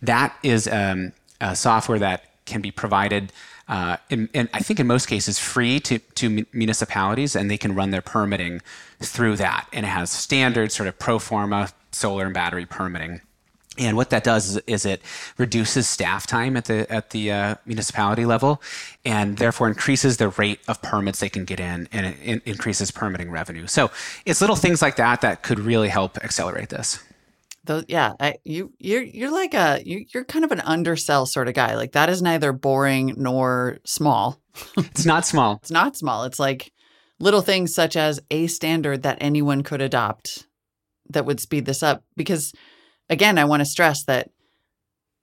That 0.00 0.36
is 0.42 0.68
um, 0.68 1.12
a 1.40 1.56
software 1.56 1.98
that 1.98 2.24
can 2.46 2.60
be 2.60 2.70
provided. 2.70 3.32
Uh, 3.68 3.96
in, 4.08 4.28
in, 4.32 4.48
I 4.52 4.60
think 4.60 4.80
in 4.80 4.86
most 4.86 5.06
cases 5.06 5.38
free 5.38 5.78
to, 5.80 5.98
to 5.98 6.44
municipalities, 6.52 7.36
and 7.36 7.50
they 7.50 7.58
can 7.58 7.74
run 7.74 7.90
their 7.90 8.02
permitting 8.02 8.62
through 8.98 9.36
that. 9.36 9.68
And 9.72 9.86
it 9.86 9.90
has 9.90 10.10
standard 10.10 10.72
sort 10.72 10.88
of 10.88 10.98
pro 10.98 11.18
forma 11.18 11.70
solar 11.92 12.24
and 12.24 12.34
battery 12.34 12.66
permitting. 12.66 13.20
And 13.78 13.96
what 13.96 14.10
that 14.10 14.24
does 14.24 14.56
is, 14.56 14.62
is 14.66 14.84
it 14.84 15.00
reduces 15.38 15.88
staff 15.88 16.26
time 16.26 16.56
at 16.56 16.64
the 16.64 16.90
at 16.92 17.10
the 17.10 17.30
uh, 17.30 17.54
municipality 17.64 18.26
level, 18.26 18.60
and 19.04 19.38
therefore 19.38 19.68
increases 19.68 20.16
the 20.16 20.28
rate 20.28 20.58
of 20.66 20.82
permits 20.82 21.20
they 21.20 21.28
can 21.28 21.44
get 21.44 21.60
in, 21.60 21.88
and 21.92 22.06
it 22.06 22.16
in- 22.22 22.42
increases 22.44 22.90
permitting 22.90 23.30
revenue. 23.30 23.66
So 23.66 23.90
it's 24.26 24.40
little 24.40 24.56
things 24.56 24.82
like 24.82 24.96
that 24.96 25.20
that 25.20 25.42
could 25.42 25.60
really 25.60 25.88
help 25.88 26.18
accelerate 26.18 26.68
this. 26.68 26.98
Those, 27.64 27.84
yeah, 27.88 28.14
I, 28.18 28.36
you, 28.42 28.72
you're, 28.78 29.02
you're 29.02 29.30
like 29.30 29.52
a, 29.54 29.82
you, 29.84 30.06
you're 30.12 30.24
kind 30.24 30.44
of 30.44 30.52
an 30.52 30.60
undersell 30.60 31.26
sort 31.26 31.46
of 31.46 31.54
guy. 31.54 31.76
Like 31.76 31.92
that 31.92 32.08
is 32.08 32.22
neither 32.22 32.52
boring 32.52 33.14
nor 33.16 33.78
small. 33.84 34.40
It's 34.78 35.06
not 35.06 35.26
small. 35.26 35.60
It's 35.62 35.70
not 35.70 35.96
small. 35.96 36.24
It's 36.24 36.38
like 36.38 36.72
little 37.18 37.42
things 37.42 37.74
such 37.74 37.96
as 37.96 38.20
a 38.30 38.46
standard 38.46 39.02
that 39.02 39.18
anyone 39.20 39.62
could 39.62 39.80
adopt 39.80 40.46
that 41.10 41.26
would 41.26 41.38
speed 41.38 41.66
this 41.66 41.82
up. 41.82 42.02
Because 42.16 42.52
again, 43.10 43.36
I 43.36 43.44
want 43.44 43.60
to 43.60 43.66
stress 43.66 44.04
that 44.04 44.30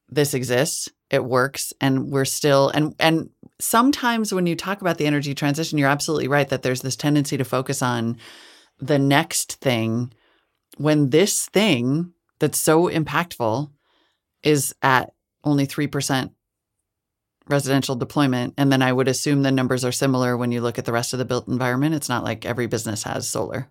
this 0.09 0.33
exists, 0.33 0.89
it 1.09 1.23
works, 1.23 1.73
and 1.81 2.11
we're 2.11 2.25
still 2.25 2.69
and 2.69 2.93
and 2.99 3.29
sometimes 3.59 4.33
when 4.33 4.45
you 4.45 4.55
talk 4.55 4.81
about 4.81 4.97
the 4.97 5.07
energy 5.07 5.33
transition, 5.33 5.77
you're 5.77 5.89
absolutely 5.89 6.27
right 6.27 6.47
that 6.49 6.61
there's 6.61 6.81
this 6.81 6.95
tendency 6.95 7.37
to 7.37 7.43
focus 7.43 7.81
on 7.81 8.17
the 8.79 8.99
next 8.99 9.53
thing 9.53 10.13
when 10.77 11.09
this 11.09 11.47
thing 11.47 12.13
that's 12.39 12.59
so 12.59 12.87
impactful 12.87 13.71
is 14.43 14.75
at 14.83 15.13
only 15.43 15.65
3% 15.65 16.29
residential 17.47 17.95
deployment 17.95 18.53
and 18.57 18.71
then 18.71 18.81
i 18.81 18.91
would 18.91 19.07
assume 19.07 19.41
the 19.41 19.51
numbers 19.51 19.85
are 19.85 19.91
similar 19.91 20.35
when 20.35 20.51
you 20.51 20.59
look 20.61 20.77
at 20.77 20.85
the 20.85 20.91
rest 20.91 21.13
of 21.13 21.19
the 21.19 21.25
built 21.25 21.47
environment. 21.47 21.95
It's 21.95 22.09
not 22.09 22.23
like 22.23 22.45
every 22.45 22.67
business 22.67 23.03
has 23.03 23.27
solar 23.27 23.69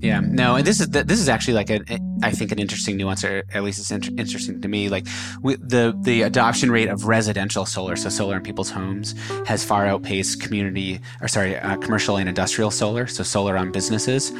Yeah, 0.00 0.20
no, 0.20 0.56
and 0.56 0.66
this 0.66 0.80
is 0.80 0.88
this 0.88 1.20
is 1.20 1.28
actually 1.28 1.54
like 1.54 1.68
a 1.68 1.80
I 2.22 2.30
think 2.30 2.52
an 2.52 2.58
interesting 2.58 2.96
nuance, 2.96 3.22
or 3.22 3.44
at 3.52 3.62
least 3.62 3.78
it's 3.78 3.90
inter- 3.90 4.12
interesting 4.16 4.60
to 4.62 4.68
me. 4.68 4.88
Like 4.88 5.06
we, 5.42 5.56
the 5.56 5.94
the 6.02 6.22
adoption 6.22 6.70
rate 6.70 6.88
of 6.88 7.04
residential 7.04 7.66
solar, 7.66 7.96
so 7.96 8.08
solar 8.08 8.36
in 8.36 8.42
people's 8.42 8.70
homes, 8.70 9.14
has 9.46 9.62
far 9.62 9.86
outpaced 9.86 10.40
community 10.40 11.00
or 11.20 11.28
sorry, 11.28 11.58
uh, 11.58 11.76
commercial 11.76 12.16
and 12.16 12.30
industrial 12.30 12.70
solar, 12.70 13.06
so 13.06 13.22
solar 13.22 13.58
on 13.58 13.72
businesses. 13.72 14.32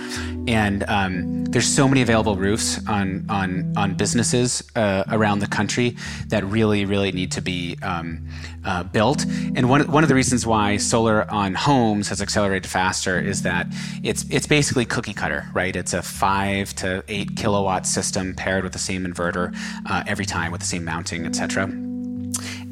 And 0.49 0.83
um, 0.89 1.45
there's 1.45 1.69
so 1.69 1.87
many 1.87 2.01
available 2.01 2.37
roofs 2.37 2.81
on 2.89 3.27
on 3.29 3.73
on 3.77 3.95
businesses 3.95 4.63
uh, 4.77 5.05
around 5.09 5.41
the 5.41 5.47
country 5.47 5.95
that 6.29 6.43
really 6.45 6.87
really 6.87 7.13
need 7.13 7.33
to 7.33 7.43
be 7.43 7.77
um, 7.83 8.27
uh, 8.65 8.83
built. 8.85 9.25
And 9.55 9.69
one 9.69 9.91
one 9.91 10.03
of 10.03 10.09
the 10.09 10.15
reasons 10.15 10.47
why 10.47 10.77
solar 10.77 11.31
on 11.31 11.55
homes 11.55 12.09
has 12.09 12.21
accelerated 12.21 12.69
faster 12.69 13.19
is 13.19 13.43
that 13.43 13.67
it's 14.03 14.25
it's 14.31 14.47
basically 14.47 14.85
cookie 14.85 15.15
cutter, 15.15 15.47
right? 15.55 15.75
It's 15.75 15.93
a 15.93 16.03
five 16.03 16.75
to 16.77 17.03
eight 17.09 17.37
kilowatt 17.37 17.87
system 17.87 18.35
paired 18.35 18.65
with 18.65 18.73
the 18.73 18.79
same 18.79 19.05
inverter 19.07 19.55
uh, 19.87 20.05
every 20.07 20.27
time 20.27 20.53
with 20.53 20.61
the 20.61 20.67
same 20.67 20.85
mounting, 20.85 21.27
etc. 21.27 21.71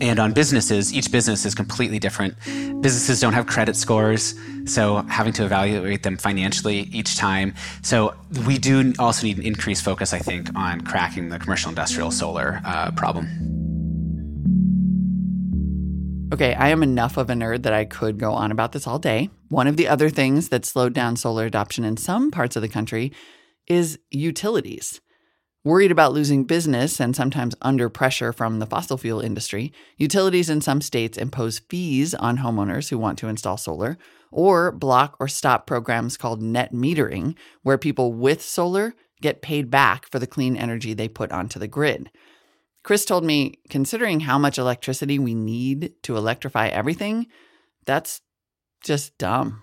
And 0.01 0.21
on 0.21 0.33
businesses, 0.33 0.95
each 0.95 1.11
business 1.11 1.45
is 1.45 1.55
completely 1.55 1.99
different. 1.99 2.37
Businesses 2.81 3.21
don't 3.21 3.33
have 3.33 3.47
credit 3.47 3.75
scores, 3.75 4.35
so 4.65 5.03
having 5.09 5.33
to 5.35 5.45
evaluate 5.45 6.05
them 6.05 6.17
financially 6.17 6.83
each 6.93 7.17
time. 7.17 7.55
So 7.83 8.15
we 8.47 8.59
do 8.59 8.93
also 8.99 9.27
need 9.27 9.39
an 9.39 9.45
increased 9.45 9.85
focus, 9.85 10.13
I 10.13 10.21
think, 10.21 10.55
on 10.55 10.83
cracking 10.83 11.31
the 11.31 11.39
commercial 11.39 11.71
industrial 11.71 12.13
solar 12.13 12.61
uh, 12.65 12.93
problem. 12.93 13.68
Okay, 16.31 16.53
I 16.53 16.69
am 16.69 16.83
enough 16.83 17.17
of 17.17 17.31
a 17.31 17.33
nerd 17.33 17.63
that 17.63 17.73
I 17.73 17.87
could 17.87 18.19
go 18.19 18.33
on 18.33 18.53
about 18.53 18.73
this 18.73 18.87
all 18.87 18.99
day. 18.99 19.31
One 19.49 19.67
of 19.67 19.79
the 19.79 19.89
other 19.89 20.11
things 20.11 20.51
that 20.51 20.67
slowed 20.67 20.93
down 20.93 21.17
solar 21.17 21.47
adoption 21.47 21.85
in 21.85 21.97
some 21.97 22.31
parts 22.31 22.55
of 22.55 22.61
the 22.61 22.69
country 22.69 23.13
is 23.67 23.99
utilities. 24.11 25.01
Worried 25.65 25.91
about 25.91 26.13
losing 26.13 26.45
business 26.45 27.01
and 27.01 27.17
sometimes 27.17 27.55
under 27.63 27.89
pressure 27.89 28.35
from 28.35 28.59
the 28.59 28.67
fossil 28.67 28.99
fuel 28.99 29.21
industry, 29.21 29.73
utilities 29.97 30.51
in 30.51 30.61
some 30.61 30.83
states 30.83 31.17
impose 31.17 31.61
fees 31.61 32.15
on 32.15 32.39
homeowners 32.39 32.91
who 32.91 32.99
want 32.99 33.19
to 33.21 33.29
install 33.29 33.57
solar 33.57 33.97
or 34.31 34.71
block 34.71 35.17
or 35.19 35.29
stop 35.29 35.67
programs 35.67 36.19
called 36.19 36.43
net 36.43 36.75
metering, 36.75 37.37
where 37.63 37.79
people 37.79 38.13
with 38.13 38.43
solar 38.43 38.95
get 39.23 39.41
paid 39.41 39.71
back 39.71 40.07
for 40.11 40.19
the 40.19 40.27
clean 40.27 40.59
energy 40.59 40.93
they 40.93 41.09
put 41.09 41.33
onto 41.33 41.59
the 41.59 41.67
grid. 41.67 42.11
Chris 42.85 43.05
told 43.05 43.25
me, 43.25 43.55
considering 43.69 44.21
how 44.21 44.39
much 44.39 44.59
electricity 44.59 45.19
we 45.19 45.35
need 45.35 45.93
to 46.03 46.17
electrify 46.17 46.69
everything, 46.69 47.27
that's 47.85 48.21
just 48.83 49.17
dumb. 49.19 49.63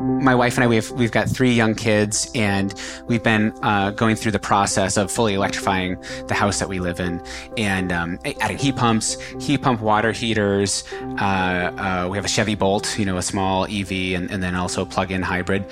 My 0.00 0.34
wife 0.34 0.56
and 0.56 0.64
I, 0.64 0.66
we've 0.66 0.90
we've 0.92 1.12
got 1.12 1.28
three 1.28 1.52
young 1.52 1.74
kids, 1.74 2.30
and 2.34 2.74
we've 3.06 3.22
been 3.22 3.52
uh, 3.62 3.90
going 3.92 4.16
through 4.16 4.32
the 4.32 4.38
process 4.38 4.96
of 4.96 5.10
fully 5.10 5.34
electrifying 5.34 6.02
the 6.26 6.34
house 6.34 6.58
that 6.58 6.68
we 6.68 6.80
live 6.80 7.00
in, 7.00 7.22
and 7.56 7.92
um, 7.92 8.18
adding 8.40 8.58
heat 8.58 8.76
pumps, 8.76 9.16
heat 9.40 9.62
pump 9.62 9.80
water 9.80 10.12
heaters. 10.12 10.84
Uh, 11.20 11.24
uh, 11.24 12.08
we 12.10 12.16
have 12.16 12.24
a 12.24 12.28
Chevy 12.28 12.54
Bolt, 12.54 12.98
you 12.98 13.04
know, 13.04 13.16
a 13.16 13.22
small 13.22 13.64
EV, 13.64 13.92
and, 14.14 14.30
and 14.30 14.42
then 14.42 14.54
also 14.54 14.82
a 14.82 14.86
plug-in 14.86 15.22
hybrid, 15.22 15.64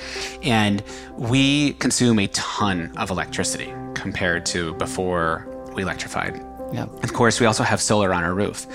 and 0.42 0.82
we 1.16 1.72
consume 1.74 2.18
a 2.18 2.26
ton 2.28 2.92
of 2.96 3.10
electricity 3.10 3.72
compared 3.96 4.46
to 4.46 4.74
before 4.74 5.46
we 5.74 5.82
electrified. 5.82 6.40
Yeah. 6.72 6.84
Of 7.02 7.12
course, 7.12 7.40
we 7.40 7.46
also 7.46 7.62
have 7.62 7.80
solar 7.80 8.12
on 8.12 8.22
our 8.24 8.34
roof, 8.34 8.66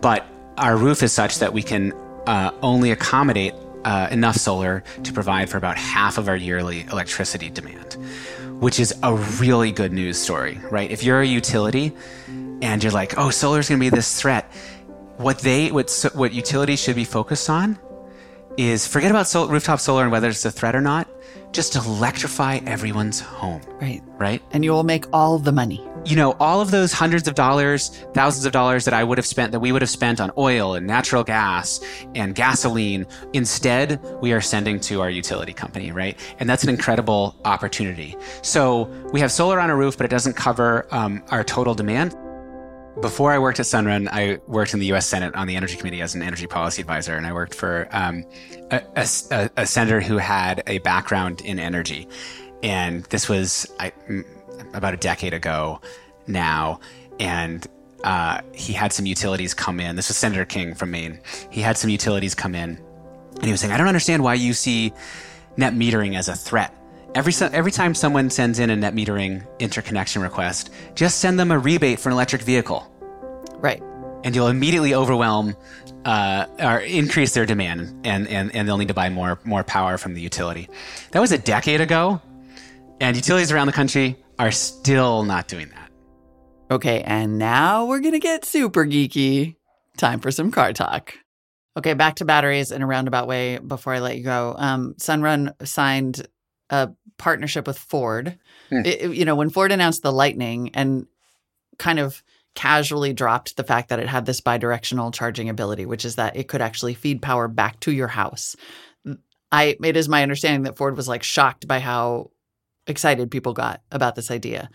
but 0.00 0.26
our 0.56 0.76
roof 0.76 1.02
is 1.02 1.12
such 1.12 1.38
that 1.38 1.52
we 1.52 1.62
can 1.62 1.92
uh, 2.26 2.52
only 2.62 2.90
accommodate 2.90 3.54
uh, 3.84 4.08
enough 4.10 4.36
solar 4.36 4.84
to 5.02 5.12
provide 5.12 5.48
for 5.48 5.56
about 5.56 5.76
half 5.76 6.18
of 6.18 6.28
our 6.28 6.36
yearly 6.36 6.82
electricity 6.92 7.48
demand, 7.50 7.96
which 8.60 8.78
is 8.78 8.94
a 9.02 9.14
really 9.14 9.72
good 9.72 9.92
news 9.92 10.18
story, 10.18 10.60
right? 10.70 10.90
If 10.90 11.02
you're 11.02 11.20
a 11.20 11.26
utility 11.26 11.92
and 12.60 12.82
you're 12.82 12.92
like, 12.92 13.16
oh, 13.16 13.30
solar 13.30 13.58
is 13.58 13.68
going 13.68 13.80
to 13.80 13.84
be 13.84 13.90
this 13.90 14.20
threat, 14.20 14.50
what 15.16 15.38
they 15.40 15.70
what 15.70 15.90
what 16.14 16.32
utilities 16.32 16.80
should 16.80 16.96
be 16.96 17.04
focused 17.04 17.50
on 17.50 17.78
is 18.56 18.86
forget 18.86 19.10
about 19.10 19.26
sol- 19.26 19.48
rooftop 19.48 19.80
solar 19.80 20.02
and 20.02 20.12
whether 20.12 20.28
it's 20.28 20.44
a 20.44 20.50
threat 20.50 20.74
or 20.74 20.80
not. 20.80 21.08
Just 21.52 21.74
electrify 21.74 22.60
everyone's 22.66 23.20
home. 23.20 23.60
Right. 23.80 24.02
Right. 24.18 24.42
And 24.52 24.64
you 24.64 24.70
will 24.70 24.84
make 24.84 25.04
all 25.12 25.38
the 25.38 25.52
money. 25.52 25.84
You 26.04 26.16
know, 26.16 26.32
all 26.40 26.60
of 26.60 26.70
those 26.70 26.92
hundreds 26.92 27.28
of 27.28 27.34
dollars, 27.34 27.88
thousands 28.14 28.46
of 28.46 28.52
dollars 28.52 28.84
that 28.86 28.94
I 28.94 29.04
would 29.04 29.18
have 29.18 29.26
spent, 29.26 29.52
that 29.52 29.60
we 29.60 29.70
would 29.72 29.82
have 29.82 29.90
spent 29.90 30.20
on 30.20 30.30
oil 30.38 30.74
and 30.74 30.86
natural 30.86 31.24
gas 31.24 31.80
and 32.14 32.34
gasoline, 32.34 33.06
instead, 33.32 34.02
we 34.22 34.32
are 34.32 34.40
sending 34.40 34.80
to 34.80 35.02
our 35.02 35.10
utility 35.10 35.52
company, 35.52 35.92
right? 35.92 36.18
And 36.38 36.48
that's 36.48 36.62
an 36.62 36.70
incredible 36.70 37.36
opportunity. 37.44 38.16
So 38.42 38.84
we 39.12 39.20
have 39.20 39.30
solar 39.30 39.60
on 39.60 39.68
a 39.68 39.76
roof, 39.76 39.98
but 39.98 40.06
it 40.06 40.10
doesn't 40.10 40.36
cover 40.36 40.86
um, 40.90 41.22
our 41.30 41.44
total 41.44 41.74
demand. 41.74 42.16
Before 42.98 43.32
I 43.32 43.38
worked 43.38 43.60
at 43.60 43.66
Sunrun, 43.66 44.08
I 44.10 44.40
worked 44.46 44.74
in 44.74 44.80
the 44.80 44.86
U.S. 44.86 45.06
Senate 45.06 45.34
on 45.34 45.46
the 45.46 45.54
Energy 45.54 45.76
Committee 45.76 46.02
as 46.02 46.14
an 46.14 46.22
energy 46.22 46.46
policy 46.46 46.82
advisor, 46.82 47.14
and 47.14 47.26
I 47.26 47.32
worked 47.32 47.54
for 47.54 47.88
um, 47.92 48.24
a, 48.70 48.82
a, 48.96 49.50
a, 49.56 49.66
senator 49.66 50.00
who 50.00 50.18
had 50.18 50.62
a 50.66 50.78
background 50.78 51.40
in 51.40 51.58
energy. 51.58 52.08
And 52.62 53.04
this 53.04 53.28
was 53.28 53.72
I, 53.78 53.92
about 54.74 54.92
a 54.92 54.96
decade 54.96 55.32
ago 55.32 55.80
now, 56.26 56.80
and 57.20 57.66
uh, 58.02 58.40
he 58.52 58.72
had 58.72 58.92
some 58.92 59.06
utilities 59.06 59.54
come 59.54 59.78
in. 59.78 59.96
This 59.96 60.08
was 60.08 60.16
Senator 60.16 60.44
King 60.44 60.74
from 60.74 60.90
Maine. 60.90 61.20
He 61.50 61.60
had 61.60 61.78
some 61.78 61.90
utilities 61.90 62.34
come 62.34 62.54
in, 62.54 62.76
and 63.36 63.44
he 63.44 63.52
was 63.52 63.60
saying, 63.60 63.72
"I 63.72 63.76
don't 63.76 63.88
understand 63.88 64.24
why 64.24 64.34
you 64.34 64.52
see 64.52 64.92
net 65.56 65.74
metering 65.74 66.18
as 66.18 66.28
a 66.28 66.34
threat." 66.34 66.74
Every, 67.12 67.32
every 67.52 67.72
time 67.72 67.94
someone 67.94 68.30
sends 68.30 68.60
in 68.60 68.70
a 68.70 68.76
net 68.76 68.94
metering 68.94 69.44
interconnection 69.58 70.22
request, 70.22 70.70
just 70.94 71.18
send 71.18 71.40
them 71.40 71.50
a 71.50 71.58
rebate 71.58 71.98
for 71.98 72.08
an 72.08 72.12
electric 72.12 72.42
vehicle. 72.42 72.86
Right. 73.56 73.82
And 74.22 74.34
you'll 74.34 74.46
immediately 74.46 74.94
overwhelm 74.94 75.56
uh, 76.04 76.46
or 76.60 76.78
increase 76.78 77.34
their 77.34 77.46
demand, 77.46 78.06
and, 78.06 78.28
and, 78.28 78.54
and 78.54 78.68
they'll 78.68 78.78
need 78.78 78.88
to 78.88 78.94
buy 78.94 79.08
more, 79.08 79.40
more 79.44 79.64
power 79.64 79.98
from 79.98 80.14
the 80.14 80.20
utility. 80.20 80.68
That 81.10 81.20
was 81.20 81.32
a 81.32 81.38
decade 81.38 81.80
ago, 81.80 82.22
and 83.00 83.16
utilities 83.16 83.50
around 83.50 83.66
the 83.66 83.72
country 83.72 84.16
are 84.38 84.52
still 84.52 85.24
not 85.24 85.48
doing 85.48 85.68
that. 85.70 85.90
Okay, 86.70 87.02
and 87.02 87.38
now 87.38 87.86
we're 87.86 88.00
going 88.00 88.12
to 88.12 88.20
get 88.20 88.44
super 88.44 88.86
geeky. 88.86 89.56
Time 89.96 90.20
for 90.20 90.30
some 90.30 90.52
car 90.52 90.72
talk. 90.72 91.14
Okay, 91.76 91.94
back 91.94 92.16
to 92.16 92.24
batteries 92.24 92.70
in 92.70 92.82
a 92.82 92.86
roundabout 92.86 93.26
way 93.26 93.58
before 93.58 93.94
I 93.94 93.98
let 93.98 94.16
you 94.16 94.22
go. 94.22 94.54
Um, 94.56 94.94
Sunrun 94.98 95.54
signed 95.66 96.26
a 96.70 96.90
partnership 97.18 97.66
with 97.66 97.78
Ford. 97.78 98.38
Hmm. 98.70 98.82
It- 98.84 99.14
you 99.14 99.24
know, 99.24 99.36
when 99.36 99.50
Ford 99.50 99.72
announced 99.72 100.02
the 100.02 100.12
Lightning 100.12 100.70
and 100.74 101.06
kind 101.78 101.98
of 101.98 102.22
casually 102.54 103.12
dropped 103.12 103.56
the 103.56 103.64
fact 103.64 103.88
that 103.90 104.00
it 104.00 104.08
had 104.08 104.26
this 104.26 104.40
bidirectional 104.40 105.14
charging 105.14 105.48
ability, 105.48 105.86
which 105.86 106.04
is 106.04 106.16
that 106.16 106.36
it 106.36 106.48
could 106.48 106.60
actually 106.60 106.94
feed 106.94 107.22
power 107.22 107.46
back 107.48 107.78
to 107.80 107.92
your 107.92 108.08
house. 108.08 108.56
I 109.52 109.76
it 109.82 109.96
is 109.96 110.08
my 110.08 110.22
understanding 110.22 110.62
that 110.64 110.76
Ford 110.76 110.96
was 110.96 111.08
like 111.08 111.22
shocked 111.22 111.66
by 111.68 111.80
how 111.80 112.30
excited 112.86 113.30
people 113.30 113.52
got 113.52 113.82
about 113.90 114.14
this 114.14 114.30
idea. 114.30 114.70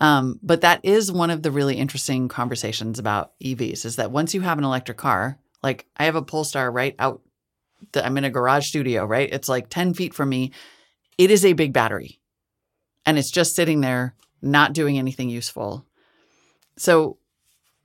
Um, 0.00 0.40
but 0.42 0.62
that 0.62 0.80
is 0.84 1.12
one 1.12 1.30
of 1.30 1.42
the 1.42 1.50
really 1.50 1.76
interesting 1.76 2.28
conversations 2.28 2.98
about 2.98 3.32
EVs 3.44 3.84
is 3.84 3.96
that 3.96 4.10
once 4.10 4.32
you 4.34 4.40
have 4.40 4.56
an 4.58 4.64
electric 4.64 4.96
car, 4.98 5.38
like 5.62 5.86
I 5.96 6.04
have 6.04 6.16
a 6.16 6.22
Polestar 6.22 6.70
right 6.70 6.94
out, 6.98 7.20
the, 7.92 8.04
I'm 8.04 8.16
in 8.16 8.24
a 8.24 8.30
garage 8.30 8.66
studio, 8.66 9.04
right? 9.04 9.28
It's 9.30 9.48
like 9.48 9.68
10 9.68 9.94
feet 9.94 10.14
from 10.14 10.30
me. 10.30 10.52
It 11.20 11.30
is 11.30 11.44
a 11.44 11.52
big 11.52 11.74
battery 11.74 12.18
and 13.04 13.18
it's 13.18 13.30
just 13.30 13.54
sitting 13.54 13.82
there, 13.82 14.14
not 14.40 14.72
doing 14.72 14.96
anything 14.96 15.28
useful. 15.28 15.84
So, 16.78 17.18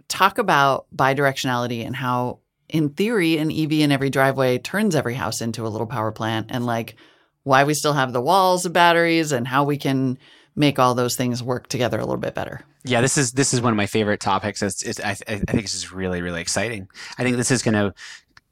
talk 0.08 0.38
about 0.38 0.86
bidirectionality 0.96 1.86
and 1.86 1.98
how, 1.98 2.40
in 2.70 2.92
theory, 2.92 3.38
an 3.38 3.52
EV 3.52 3.74
in 3.74 3.92
every 3.92 4.10
driveway 4.10 4.58
turns 4.58 4.96
every 4.96 5.16
house 5.16 5.42
into 5.42 5.68
a 5.68 5.70
little 5.70 5.86
power 5.86 6.14
plant 6.14 6.48
and 6.50 6.66
like 6.66 6.96
why 7.44 7.66
we 7.66 7.74
still 7.74 7.92
have 7.92 8.14
the 8.14 8.22
walls 8.22 8.66
of 8.66 8.72
batteries 8.72 9.34
and 9.34 9.50
how 9.50 9.66
we 9.66 9.76
can 9.76 10.18
make 10.56 10.80
all 10.80 10.96
those 10.96 11.18
things 11.18 11.44
work 11.44 11.68
together 11.68 12.00
a 12.00 12.06
little 12.06 12.22
bit 12.22 12.36
better. 12.36 12.62
Yeah, 12.86 13.02
this 13.02 13.18
is 13.18 13.34
this 13.34 13.54
is 13.54 13.60
one 13.60 13.74
of 13.74 13.78
my 13.78 13.88
favorite 13.88 14.22
topics. 14.22 14.62
It's, 14.62 14.82
it's 14.82 15.02
I, 15.02 15.10
I 15.10 15.16
think 15.40 15.64
it's 15.64 15.74
just 15.74 15.92
really 15.92 16.22
really 16.22 16.40
exciting. 16.40 16.88
I 17.18 17.24
think 17.24 17.36
this 17.36 17.52
is 17.52 17.64
going 17.64 17.74
to 17.74 17.94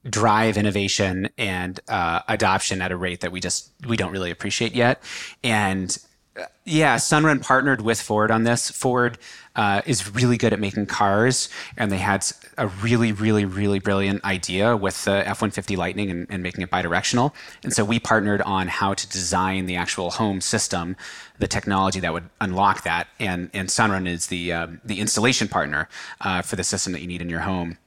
drive 0.10 0.58
innovation 0.58 1.30
and 1.38 1.80
uh, 1.88 2.22
adoption 2.28 2.82
at 2.82 2.92
a 2.92 2.98
rate 2.98 3.22
that 3.22 3.32
we 3.32 3.40
just 3.40 3.72
we 3.88 3.98
don't 3.98 4.12
really 4.12 4.32
appreciate 4.32 4.74
yet. 4.74 5.02
And 5.44 5.98
uh, 6.36 6.46
yeah, 6.66 6.96
Sunrun 6.96 7.42
partnered 7.44 7.82
with 7.82 8.02
Ford 8.02 8.32
on 8.32 8.44
this. 8.44 8.72
Ford 8.72 9.20
uh, 9.56 9.82
is 9.86 10.10
really 10.16 10.36
good 10.36 10.52
at 10.52 10.60
making 10.60 10.88
cars, 10.88 11.48
and 11.78 11.92
they 11.92 12.00
had 12.00 12.26
a 12.58 12.68
really, 12.68 13.12
really, 13.12 13.46
really 13.46 13.78
brilliant 13.78 14.24
idea 14.26 14.76
with 14.76 15.06
the 15.06 15.20
F 15.28 15.42
150 15.42 15.76
Lightning 15.76 16.10
and, 16.10 16.28
and, 16.30 16.42
making 16.42 16.64
it 16.64 16.72
bidirectional. 16.72 17.34
And 17.64 17.72
so 17.72 17.86
we 17.86 18.00
partnered 18.00 18.42
on 18.42 18.68
how 18.68 18.96
to 18.96 19.08
design 19.10 19.68
the 19.68 19.76
actual 19.76 20.10
home 20.10 20.42
system, 20.42 20.96
the 21.38 21.48
technology 21.48 22.00
that 22.00 22.14
would 22.14 22.30
unlock 22.42 22.84
that. 22.84 23.08
And, 23.20 23.52
and 23.54 23.70
Sunrun 23.70 24.08
is 24.08 24.28
the, 24.28 24.54
um, 24.54 24.82
the 24.84 25.00
installation 25.00 25.48
partner 25.48 25.88
uh, 26.22 26.42
for 26.42 26.56
the 26.56 26.64
system 26.64 26.94
that 26.94 27.02
you 27.02 27.08
need 27.08 27.22
in 27.22 27.30
your 27.30 27.42
home. 27.42 27.78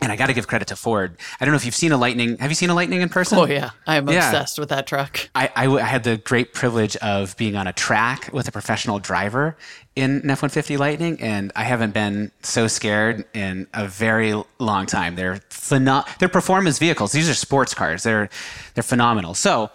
And 0.00 0.12
I 0.12 0.16
got 0.16 0.26
to 0.26 0.32
give 0.34 0.46
credit 0.46 0.68
to 0.68 0.76
Ford. 0.76 1.16
I 1.40 1.44
don't 1.44 1.52
know 1.52 1.56
if 1.56 1.64
you've 1.64 1.74
seen 1.74 1.92
a 1.92 1.96
Lightning. 1.96 2.36
Have 2.38 2.50
you 2.50 2.54
seen 2.54 2.70
a 2.70 2.74
Lightning 2.74 3.00
in 3.00 3.08
person? 3.08 3.38
Oh 3.38 3.46
yeah, 3.46 3.70
I'm 3.86 4.08
Yeah. 4.08 4.26
obsessed 4.28 4.58
with 4.58 4.68
that 4.68 4.86
truck. 4.86 5.28
I, 5.34 5.50
I, 5.56 5.64
w- 5.64 5.82
I 5.82 5.86
had 5.86 6.04
the 6.04 6.16
great 6.18 6.54
privilege 6.54 6.96
of 6.96 7.36
being 7.36 7.56
on 7.56 7.66
a 7.66 7.72
track 7.72 8.30
with 8.32 8.46
a 8.48 8.52
professional 8.52 8.98
driver 8.98 9.56
in 9.96 10.10
an 10.22 10.30
F 10.30 10.42
150 10.42 10.76
Lightning, 10.76 11.20
and 11.20 11.50
I 11.56 11.64
haven't 11.64 11.92
been 11.94 12.30
so 12.42 12.68
scared 12.68 13.24
in 13.34 13.66
a 13.74 13.88
very 13.88 14.40
long 14.60 14.86
time. 14.86 15.16
They're 15.16 15.36
pheno- 15.50 16.06
they're 16.18 16.28
performance 16.28 16.78
vehicles. 16.78 17.10
These 17.12 17.28
are 17.28 17.34
sports 17.34 17.74
cars. 17.74 18.04
They're 18.04 18.28
they're 18.74 18.82
phenomenal. 18.84 19.34
So, 19.34 19.70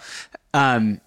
um, 0.53 1.01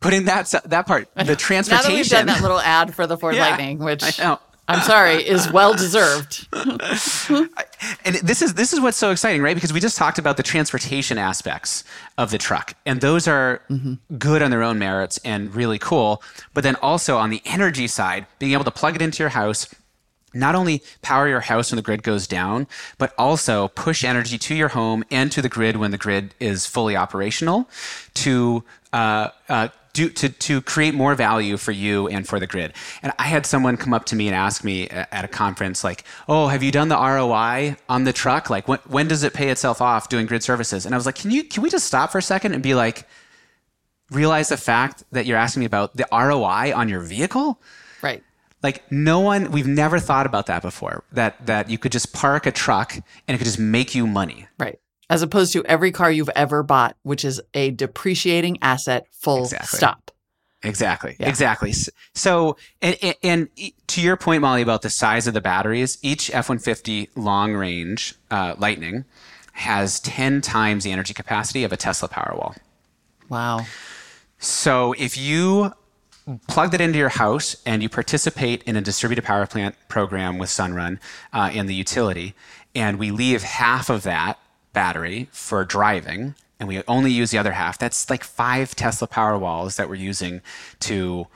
putting 0.00 0.26
that 0.26 0.52
that 0.66 0.86
part, 0.86 1.08
the 1.14 1.36
transportation. 1.36 1.84
Now 1.84 1.88
that 1.90 1.94
we've 1.96 2.08
done 2.10 2.26
that 2.26 2.42
little 2.42 2.60
ad 2.60 2.94
for 2.94 3.06
the 3.06 3.16
Ford 3.20 3.34
Yeah, 3.34 3.48
Lightning, 3.48 3.78
which 3.78 4.20
I 4.20 4.22
know. 4.24 4.38
I'm 4.70 4.82
sorry 4.82 5.16
is 5.16 5.50
well 5.50 5.74
deserved. 5.74 6.46
and 6.52 8.14
this 8.22 8.40
is 8.40 8.54
this 8.54 8.72
is 8.72 8.80
what's 8.80 8.96
so 8.96 9.10
exciting, 9.10 9.42
right? 9.42 9.56
Because 9.56 9.72
we 9.72 9.80
just 9.80 9.96
talked 9.96 10.18
about 10.18 10.36
the 10.36 10.44
transportation 10.44 11.18
aspects 11.18 11.82
of 12.16 12.30
the 12.30 12.38
truck, 12.38 12.74
and 12.86 13.00
those 13.00 13.26
are 13.26 13.62
good 14.16 14.42
on 14.42 14.52
their 14.52 14.62
own 14.62 14.78
merits 14.78 15.18
and 15.24 15.52
really 15.56 15.78
cool. 15.78 16.22
But 16.54 16.62
then 16.62 16.76
also 16.76 17.16
on 17.16 17.30
the 17.30 17.42
energy 17.44 17.88
side, 17.88 18.26
being 18.38 18.52
able 18.52 18.62
to 18.62 18.70
plug 18.70 18.94
it 18.94 19.02
into 19.02 19.24
your 19.24 19.30
house. 19.30 19.66
Not 20.32 20.54
only 20.54 20.84
power 21.02 21.26
your 21.26 21.40
house 21.40 21.72
when 21.72 21.76
the 21.76 21.82
grid 21.82 22.04
goes 22.04 22.28
down, 22.28 22.68
but 22.98 23.12
also 23.18 23.66
push 23.66 24.04
energy 24.04 24.38
to 24.38 24.54
your 24.54 24.68
home 24.68 25.02
and 25.10 25.32
to 25.32 25.42
the 25.42 25.48
grid 25.48 25.76
when 25.76 25.90
the 25.90 25.98
grid 25.98 26.36
is 26.38 26.66
fully 26.66 26.94
operational 26.94 27.68
to 28.14 28.62
uh, 28.92 29.30
uh, 29.48 29.68
do, 29.92 30.08
to, 30.10 30.28
to 30.28 30.60
create 30.62 30.94
more 30.94 31.14
value 31.14 31.56
for 31.56 31.72
you 31.72 32.08
and 32.08 32.26
for 32.26 32.38
the 32.38 32.46
grid. 32.46 32.72
And 33.02 33.12
I 33.18 33.24
had 33.24 33.46
someone 33.46 33.76
come 33.76 33.92
up 33.92 34.04
to 34.06 34.16
me 34.16 34.26
and 34.28 34.34
ask 34.34 34.64
me 34.64 34.88
at 34.88 35.24
a 35.24 35.28
conference, 35.28 35.82
like, 35.84 36.04
oh, 36.28 36.48
have 36.48 36.62
you 36.62 36.70
done 36.70 36.88
the 36.88 36.96
ROI 36.96 37.76
on 37.88 38.04
the 38.04 38.12
truck? 38.12 38.50
Like, 38.50 38.68
when, 38.68 38.78
when 38.86 39.08
does 39.08 39.22
it 39.22 39.34
pay 39.34 39.50
itself 39.50 39.80
off 39.80 40.08
doing 40.08 40.26
grid 40.26 40.42
services? 40.42 40.86
And 40.86 40.94
I 40.94 40.98
was 40.98 41.06
like, 41.06 41.16
can 41.16 41.30
you, 41.30 41.44
can 41.44 41.62
we 41.62 41.70
just 41.70 41.86
stop 41.86 42.12
for 42.12 42.18
a 42.18 42.22
second 42.22 42.54
and 42.54 42.62
be 42.62 42.74
like, 42.74 43.06
realize 44.10 44.48
the 44.48 44.56
fact 44.56 45.04
that 45.12 45.26
you're 45.26 45.38
asking 45.38 45.60
me 45.60 45.66
about 45.66 45.96
the 45.96 46.06
ROI 46.12 46.72
on 46.74 46.88
your 46.88 47.00
vehicle? 47.00 47.60
Right. 48.02 48.22
Like 48.62 48.90
no 48.90 49.20
one, 49.20 49.52
we've 49.52 49.66
never 49.66 49.98
thought 49.98 50.26
about 50.26 50.46
that 50.46 50.62
before. 50.62 51.04
That 51.12 51.46
that 51.46 51.70
you 51.70 51.78
could 51.78 51.92
just 51.92 52.12
park 52.12 52.46
a 52.46 52.52
truck 52.52 52.94
and 52.94 53.34
it 53.34 53.38
could 53.38 53.46
just 53.46 53.58
make 53.58 53.94
you 53.94 54.06
money. 54.06 54.48
Right. 54.58 54.79
As 55.10 55.20
opposed 55.22 55.52
to 55.52 55.64
every 55.64 55.90
car 55.90 56.10
you've 56.10 56.30
ever 56.36 56.62
bought, 56.62 56.96
which 57.02 57.24
is 57.24 57.42
a 57.52 57.72
depreciating 57.72 58.58
asset 58.62 59.06
full 59.10 59.42
Exactly. 59.42 59.76
stop. 59.76 60.10
Exactly. 60.62 61.16
Yeah. 61.18 61.28
Exactly. 61.28 61.72
So, 62.14 62.56
and, 62.80 62.96
and, 63.02 63.14
and 63.22 63.48
to 63.88 64.00
your 64.00 64.16
point, 64.16 64.42
Molly, 64.42 64.62
about 64.62 64.82
the 64.82 64.90
size 64.90 65.26
of 65.26 65.34
the 65.34 65.40
batteries, 65.40 65.98
each 66.02 66.30
F 66.30 66.48
150 66.48 67.10
long 67.16 67.54
range 67.54 68.14
uh, 68.30 68.54
Lightning 68.58 69.04
has 69.52 70.00
10 70.00 70.40
times 70.42 70.84
the 70.84 70.92
energy 70.92 71.12
capacity 71.12 71.64
of 71.64 71.72
a 71.72 71.76
Tesla 71.76 72.08
Powerwall. 72.08 72.56
Wow. 73.28 73.66
So, 74.38 74.92
if 74.92 75.18
you 75.18 75.72
plug 76.46 76.70
that 76.72 76.80
into 76.80 76.98
your 76.98 77.08
house 77.08 77.56
and 77.66 77.82
you 77.82 77.88
participate 77.88 78.62
in 78.64 78.76
a 78.76 78.80
distributed 78.80 79.24
power 79.24 79.46
plant 79.46 79.74
program 79.88 80.38
with 80.38 80.50
Sunrun 80.50 80.98
uh, 81.32 81.50
in 81.52 81.66
the 81.66 81.74
utility, 81.74 82.34
and 82.74 82.98
we 82.98 83.10
leave 83.10 83.42
half 83.42 83.90
of 83.90 84.02
that 84.02 84.38
battery 84.72 85.28
for 85.32 85.64
driving, 85.64 86.34
and 86.58 86.68
we 86.68 86.82
only 86.86 87.10
use 87.10 87.30
the 87.30 87.38
other 87.38 87.52
half, 87.52 87.78
that's 87.78 88.10
like 88.10 88.24
five 88.24 88.76
Tesla 88.76 89.08
Powerwalls 89.08 89.76
that 89.76 89.88
we're 89.88 89.94
using 89.94 90.42
to 90.80 91.26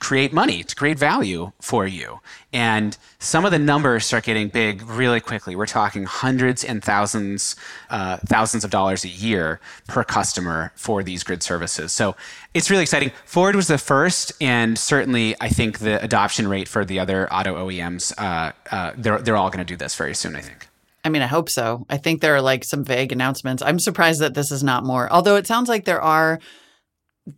create 0.00 0.32
money, 0.32 0.62
to 0.62 0.74
create 0.74 0.98
value 0.98 1.52
for 1.60 1.86
you. 1.86 2.20
And 2.52 2.96
some 3.18 3.44
of 3.44 3.52
the 3.52 3.58
numbers 3.58 4.04
start 4.04 4.24
getting 4.24 4.48
big 4.48 4.82
really 4.82 5.20
quickly. 5.20 5.56
We're 5.56 5.66
talking 5.66 6.04
hundreds 6.04 6.62
and 6.62 6.84
thousands, 6.84 7.56
uh, 7.90 8.18
thousands 8.26 8.64
of 8.64 8.70
dollars 8.70 9.04
a 9.04 9.08
year 9.08 9.60
per 9.88 10.04
customer 10.04 10.72
for 10.74 11.02
these 11.02 11.22
grid 11.22 11.42
services. 11.42 11.92
So 11.92 12.16
it's 12.52 12.70
really 12.70 12.82
exciting. 12.82 13.12
Ford 13.24 13.56
was 13.56 13.68
the 13.68 13.78
first, 13.78 14.32
and 14.40 14.78
certainly 14.78 15.36
I 15.40 15.48
think 15.48 15.78
the 15.78 16.02
adoption 16.02 16.48
rate 16.48 16.68
for 16.68 16.84
the 16.84 16.98
other 16.98 17.32
auto 17.32 17.54
OEMs, 17.66 18.12
uh, 18.18 18.52
uh, 18.70 18.92
they're, 18.96 19.18
they're 19.18 19.36
all 19.36 19.50
going 19.50 19.64
to 19.64 19.72
do 19.72 19.76
this 19.76 19.94
very 19.94 20.14
soon, 20.14 20.36
I 20.36 20.40
think. 20.40 20.68
I 21.04 21.10
mean, 21.10 21.22
I 21.22 21.26
hope 21.26 21.50
so. 21.50 21.84
I 21.90 21.98
think 21.98 22.20
there 22.20 22.34
are 22.34 22.40
like 22.40 22.64
some 22.64 22.82
vague 22.84 23.12
announcements. 23.12 23.62
I'm 23.62 23.78
surprised 23.78 24.20
that 24.20 24.34
this 24.34 24.50
is 24.50 24.62
not 24.62 24.84
more. 24.84 25.12
Although 25.12 25.36
it 25.36 25.46
sounds 25.46 25.68
like 25.68 25.84
there 25.84 26.00
are 26.00 26.40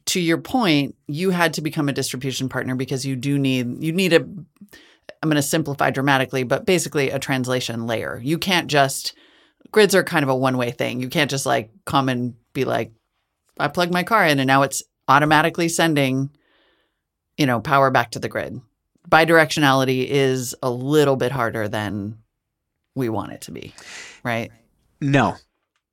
to 0.07 0.21
your 0.21 0.39
point, 0.39 0.95
you 1.07 1.31
had 1.31 1.55
to 1.55 1.61
become 1.61 1.89
a 1.89 1.93
distribution 1.93 2.49
partner 2.49 2.75
because 2.75 3.05
you 3.05 3.17
do 3.17 3.39
need 3.39 3.83
you 3.83 3.93
need 3.93 4.13
a 4.13 4.21
I'm 4.21 5.31
going 5.31 5.37
to 5.37 5.43
simplify 5.43 5.91
dramatically, 5.91 6.45
but 6.45 6.67
basically 6.67 7.11
a 7.11 7.19
translation 7.19 7.87
layer. 7.87 8.21
You 8.23 8.39
can't 8.39 8.69
just 8.69 9.15
grids 9.73 9.95
are 9.95 10.05
kind 10.05 10.23
of 10.23 10.29
a 10.29 10.37
one-way 10.37 10.71
thing. 10.71 11.01
You 11.01 11.09
can't 11.09 11.31
just 11.31 11.47
like 11.47 11.71
come 11.85 12.09
and 12.09 12.35
be 12.53 12.65
like 12.65 12.93
I 13.59 13.69
plugged 13.69 13.93
my 13.93 14.03
car 14.03 14.25
in 14.25 14.39
and 14.39 14.47
now 14.47 14.63
it's 14.63 14.83
automatically 15.09 15.69
sending 15.69 16.31
you 17.37 17.47
know, 17.47 17.61
power 17.61 17.91
back 17.91 18.13
to 18.13 18.19
the 18.19 18.29
grid. 18.29 18.61
Bidirectionality 19.09 20.07
is 20.07 20.55
a 20.63 20.71
little 20.71 21.17
bit 21.17 21.33
harder 21.33 21.69
than 21.69 22.19
we 22.97 23.09
want 23.09 23.31
it 23.31 23.43
to 23.43 23.53
be, 23.53 23.73
right? 24.25 24.51
No, 25.01 25.37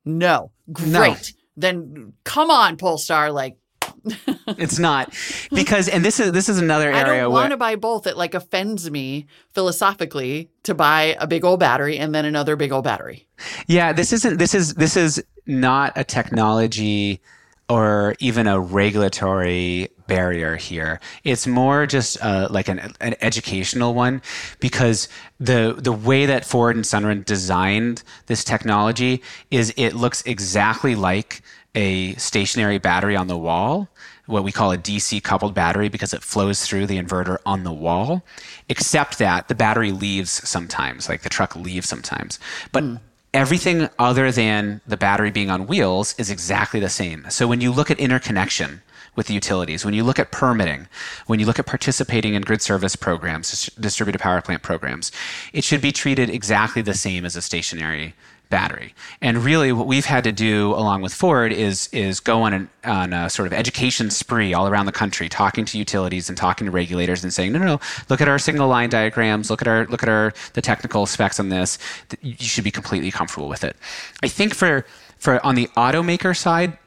No. 0.04 0.50
Great. 0.72 1.34
Then 1.56 2.14
come 2.24 2.50
on, 2.50 2.76
Polestar. 2.78 3.30
Like, 3.30 3.56
it's 4.48 4.78
not 4.78 5.14
because, 5.52 5.88
and 5.88 6.04
this 6.04 6.18
is 6.18 6.32
this 6.32 6.48
is 6.48 6.58
another 6.58 6.88
area. 6.88 7.00
I 7.00 7.20
don't 7.20 7.32
want 7.32 7.50
to 7.52 7.56
buy 7.56 7.76
both. 7.76 8.06
It 8.06 8.16
like 8.16 8.34
offends 8.34 8.90
me 8.90 9.26
philosophically 9.52 10.50
to 10.64 10.74
buy 10.74 11.16
a 11.20 11.26
big 11.26 11.44
old 11.44 11.60
battery 11.60 11.98
and 11.98 12.14
then 12.14 12.24
another 12.24 12.56
big 12.56 12.72
old 12.72 12.84
battery. 12.84 13.28
Yeah, 13.66 13.92
this 13.92 14.12
isn't 14.12 14.38
this 14.38 14.54
is 14.54 14.74
this 14.74 14.96
is 14.96 15.22
not 15.46 15.92
a 15.96 16.04
technology 16.04 17.20
or 17.68 18.14
even 18.18 18.46
a 18.46 18.58
regulatory 18.58 19.88
barrier 20.06 20.56
here. 20.56 21.00
It's 21.24 21.46
more 21.46 21.86
just 21.86 22.22
uh, 22.22 22.48
like 22.50 22.68
an, 22.68 22.92
an 23.00 23.14
educational 23.20 23.94
one 23.94 24.22
because 24.60 25.08
the 25.40 25.74
the 25.78 25.92
way 25.92 26.26
that 26.26 26.44
Ford 26.44 26.76
and 26.76 26.84
Sunrun 26.84 27.24
designed 27.24 28.02
this 28.26 28.44
technology 28.44 29.22
is 29.50 29.72
it 29.76 29.94
looks 29.94 30.22
exactly 30.26 30.94
like 30.94 31.42
a 31.74 32.14
stationary 32.14 32.78
battery 32.78 33.16
on 33.16 33.26
the 33.26 33.36
wall, 33.36 33.88
what 34.26 34.44
we 34.44 34.52
call 34.52 34.72
a 34.72 34.78
DC 34.78 35.22
coupled 35.22 35.54
battery 35.54 35.88
because 35.88 36.14
it 36.14 36.22
flows 36.22 36.64
through 36.64 36.86
the 36.86 37.00
inverter 37.00 37.38
on 37.44 37.64
the 37.64 37.72
wall, 37.72 38.22
except 38.68 39.18
that 39.18 39.48
the 39.48 39.54
battery 39.54 39.90
leaves 39.92 40.30
sometimes, 40.48 41.08
like 41.08 41.22
the 41.22 41.28
truck 41.28 41.56
leaves 41.56 41.88
sometimes. 41.88 42.38
But 42.72 42.84
everything 43.32 43.88
other 43.98 44.30
than 44.30 44.80
the 44.86 44.96
battery 44.96 45.30
being 45.30 45.50
on 45.50 45.66
wheels 45.66 46.14
is 46.18 46.30
exactly 46.30 46.78
the 46.78 46.88
same. 46.88 47.26
So 47.28 47.48
when 47.48 47.60
you 47.60 47.72
look 47.72 47.90
at 47.90 47.98
interconnection 47.98 48.82
with 49.16 49.26
the 49.26 49.34
utilities, 49.34 49.84
when 49.84 49.94
you 49.94 50.04
look 50.04 50.18
at 50.18 50.30
permitting, 50.30 50.88
when 51.26 51.40
you 51.40 51.46
look 51.46 51.58
at 51.58 51.66
participating 51.66 52.34
in 52.34 52.42
grid 52.42 52.62
service 52.62 52.96
programs, 52.96 53.70
distributed 53.78 54.20
power 54.20 54.40
plant 54.40 54.62
programs, 54.62 55.12
it 55.52 55.64
should 55.64 55.80
be 55.80 55.92
treated 55.92 56.30
exactly 56.30 56.82
the 56.82 56.94
same 56.94 57.24
as 57.24 57.36
a 57.36 57.42
stationary 57.42 58.14
battery. 58.50 58.94
And 59.20 59.38
really, 59.38 59.72
what 59.72 59.86
we've 59.86 60.04
had 60.04 60.22
to 60.24 60.32
do, 60.32 60.72
along 60.74 61.02
with 61.02 61.12
Ford, 61.12 61.52
is 61.52 61.88
is 61.92 62.20
go 62.20 62.42
on 62.42 62.52
an 62.52 62.70
on 62.84 63.12
a 63.12 63.30
sort 63.30 63.46
of 63.46 63.52
education 63.52 64.10
spree 64.10 64.54
all 64.54 64.68
around 64.68 64.86
the 64.86 64.92
country, 64.92 65.28
talking 65.28 65.64
to 65.64 65.78
utilities 65.78 66.28
and 66.28 66.38
talking 66.38 66.66
to 66.66 66.70
regulators, 66.70 67.24
and 67.24 67.32
saying, 67.32 67.52
no, 67.52 67.58
no, 67.58 67.64
no, 67.64 67.80
look 68.08 68.20
at 68.20 68.28
our 68.28 68.38
single 68.38 68.68
line 68.68 68.90
diagrams, 68.90 69.50
look 69.50 69.62
at 69.62 69.68
our 69.68 69.86
look 69.86 70.02
at 70.02 70.08
our 70.08 70.32
the 70.52 70.62
technical 70.62 71.06
specs 71.06 71.40
on 71.40 71.48
this. 71.48 71.78
You 72.20 72.36
should 72.38 72.64
be 72.64 72.70
completely 72.70 73.10
comfortable 73.10 73.48
with 73.48 73.64
it. 73.64 73.76
I 74.22 74.28
think 74.28 74.54
for 74.54 74.84
for 75.18 75.44
on 75.44 75.54
the 75.54 75.68
automaker 75.76 76.36
side, 76.36 76.78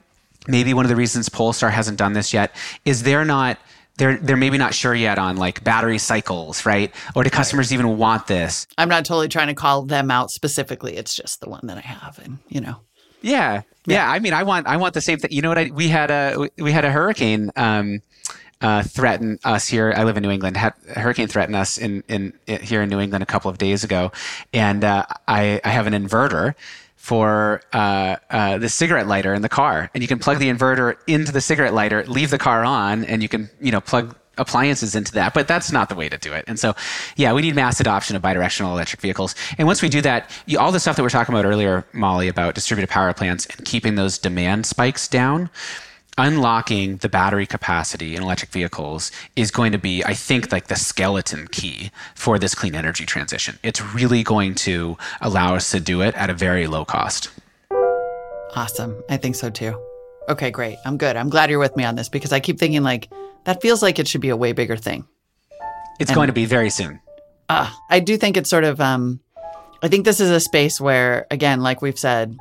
maybe 0.48 0.74
one 0.74 0.86
of 0.86 0.90
the 0.90 0.96
reasons 0.96 1.30
Polestar 1.30 1.70
hasn't 1.70 1.98
done 1.98 2.14
this 2.14 2.34
yet 2.34 2.56
is 2.86 3.04
they're 3.04 3.26
not. 3.26 3.58
They're, 3.98 4.18
they're 4.18 4.38
maybe 4.38 4.60
not 4.60 4.76
sure 4.76 4.94
yet 4.94 5.18
on 5.18 5.38
like 5.38 5.64
battery 5.64 5.98
cycles, 5.98 6.68
right? 6.68 6.94
Or 7.16 7.24
do 7.24 7.32
customers 7.32 7.74
even 7.74 7.98
want 7.98 8.28
this? 8.28 8.68
I'm 8.78 8.90
not 8.90 9.06
totally 9.06 9.28
trying 9.28 9.48
to 9.48 9.56
call 9.56 9.82
them 9.86 10.12
out 10.12 10.30
specifically. 10.30 10.96
It's 10.98 11.16
just 11.16 11.42
the 11.42 11.50
one 11.50 11.62
that 11.64 11.78
I 11.78 11.82
have. 11.82 12.20
And, 12.20 12.38
you 12.48 12.62
know, 12.62 12.76
Yeah, 13.24 13.64
yeah. 13.88 14.08
I 14.08 14.20
mean, 14.20 14.34
I 14.34 14.44
want 14.44 14.68
I 14.68 14.78
want 14.78 14.94
the 14.94 15.02
same 15.02 15.18
thing. 15.18 15.32
You 15.32 15.42
know 15.42 15.50
what? 15.50 15.58
I, 15.58 15.72
we 15.74 15.88
had 15.88 16.12
a 16.12 16.48
we- 16.60 16.72
had 16.72 16.86
a 16.86 16.92
hurricane 16.92 17.50
um, 17.56 18.04
uh, 18.62 18.84
threaten 18.84 19.40
us 19.44 19.68
here. 19.68 19.92
I 19.98 20.04
live 20.04 20.16
in 20.16 20.22
New 20.22 20.30
England. 20.30 20.58
Had 20.58 20.74
a 20.96 21.00
hurricane 21.00 21.28
threaten 21.28 21.56
us 21.56 21.80
in, 21.80 22.04
in 22.08 22.34
here 22.46 22.84
in 22.84 22.90
New 22.90 23.00
England 23.00 23.24
a 23.24 23.26
couple 23.28 23.50
of 23.50 23.58
days 23.58 23.84
ago, 23.84 24.12
and 24.54 24.84
uh, 24.84 25.06
I 25.28 25.60
I 25.64 25.70
have 25.70 25.88
an 25.88 25.94
inverter 25.94 26.54
for 27.08 27.62
uh, 27.72 28.18
uh, 28.30 28.58
the 28.58 28.68
cigarette 28.68 29.08
lighter 29.08 29.34
in 29.34 29.42
the 29.42 29.48
car, 29.48 29.90
and 29.94 30.04
you 30.04 30.10
can 30.10 30.20
plug 30.20 30.40
the 30.40 30.50
inverter 30.50 30.98
into 31.08 31.32
the 31.32 31.40
cigarette 31.40 31.74
lighter, 31.74 32.04
leave 32.06 32.32
the 32.32 32.38
car 32.38 32.66
on, 32.66 33.06
and 33.06 33.24
you 33.24 33.30
can 33.30 33.50
you 33.62 33.72
know 33.72 33.80
plug 33.80 34.14
appliances 34.38 34.94
into 34.94 35.14
that, 35.14 35.34
but 35.34 35.48
that's 35.48 35.72
not 35.72 35.88
the 35.88 35.96
way 35.96 36.10
to 36.10 36.18
do 36.18 36.34
it. 36.34 36.44
And 36.48 36.60
so, 36.60 36.76
yeah, 37.16 37.32
we 37.32 37.42
need 37.42 37.56
mass 37.56 37.80
adoption 37.80 38.18
of 38.18 38.22
bidirectional 38.22 38.74
electric 38.74 39.02
vehicles. 39.02 39.36
And 39.58 39.66
once 39.68 39.82
we 39.82 39.88
do 39.88 40.02
that, 40.02 40.30
you, 40.48 40.60
all 40.60 40.74
the 40.74 40.82
stuff 40.82 40.98
that 40.98 41.02
we 41.02 41.06
we're 41.06 41.12
talking 41.12 41.34
about 41.34 41.46
earlier, 41.46 41.86
Molly, 41.94 42.28
about 42.28 42.54
distributed 42.54 42.90
power 42.90 43.14
plants 43.14 43.46
and 43.46 43.66
keeping 43.66 43.96
those 43.96 44.18
demand 44.20 44.66
spikes 44.66 45.08
down, 45.08 45.50
unlocking 46.18 46.98
the 46.98 47.10
battery 47.10 47.46
capacity 47.46 48.16
in 48.16 48.24
electric 48.24 48.52
vehicles 48.52 49.12
is 49.36 49.52
going 49.52 49.72
to 49.72 49.78
be, 49.78 50.04
I 50.04 50.14
think, 50.14 50.52
like 50.52 50.68
the 50.68 50.76
skeleton 50.76 51.48
key 51.52 51.92
for 52.16 52.40
this 52.40 52.56
clean 52.56 52.76
energy 52.76 53.06
transition. 53.06 53.60
It's 53.64 53.82
really 53.82 54.24
going 54.24 54.56
to 54.56 54.98
allow 55.22 55.56
us 55.56 55.72
to 55.72 55.80
do 55.80 56.02
it 56.02 56.16
at 56.16 56.30
a 56.30 56.34
very 56.34 56.68
low 56.68 56.86
cost. 56.86 57.30
Awesome. 58.56 59.04
I 59.10 59.18
think 59.18 59.36
so 59.36 59.50
too. 59.50 59.80
Okay, 60.30 60.52
great. 60.52 60.78
I'm 60.86 60.98
good. 60.98 61.16
I'm 61.16 61.30
glad 61.30 61.50
you're 61.50 61.60
with 61.60 61.78
me 61.78 61.84
on 61.84 61.96
this 61.96 62.10
because 62.10 62.34
I 62.34 62.40
keep 62.40 62.60
thinking 62.60 62.84
like 62.84 63.10
that 63.46 63.62
feels 63.62 63.82
like 63.82 64.00
it 64.00 64.08
should 64.08 64.22
be 64.22 64.30
a 64.30 64.36
way 64.36 64.52
bigger 64.52 64.76
thing. 64.76 65.06
It's 66.00 66.10
and, 66.10 66.16
going 66.16 66.28
to 66.28 66.34
be 66.34 66.46
very 66.46 66.70
soon. 66.70 67.00
Uh, 67.50 67.72
I 67.90 68.00
do 68.00 68.18
think 68.18 68.36
it's 68.36 68.50
sort 68.50 68.64
of 68.64 68.82
um 68.82 69.22
I 69.82 69.88
think 69.88 70.06
this 70.06 70.20
is 70.20 70.32
a 70.32 70.40
space 70.40 70.82
where 70.82 71.28
again, 71.30 71.62
like 71.62 71.82
we've 71.82 72.00
said, 72.00 72.38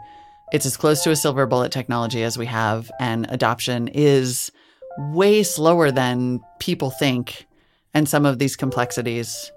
it's 0.52 0.66
as 0.66 0.76
close 0.76 1.02
to 1.02 1.10
a 1.10 1.16
silver 1.16 1.46
bullet 1.46 1.72
technology 1.72 2.22
as 2.22 2.38
we 2.38 2.46
have 2.46 2.90
and 3.00 3.26
adoption 3.30 3.88
is 3.88 4.50
way 4.98 5.42
slower 5.42 5.90
than 5.90 6.40
people 6.58 6.90
think 6.90 7.46
and 7.94 8.08
some 8.08 8.26
of 8.26 8.38
these 8.38 8.56
complexities 8.56 9.50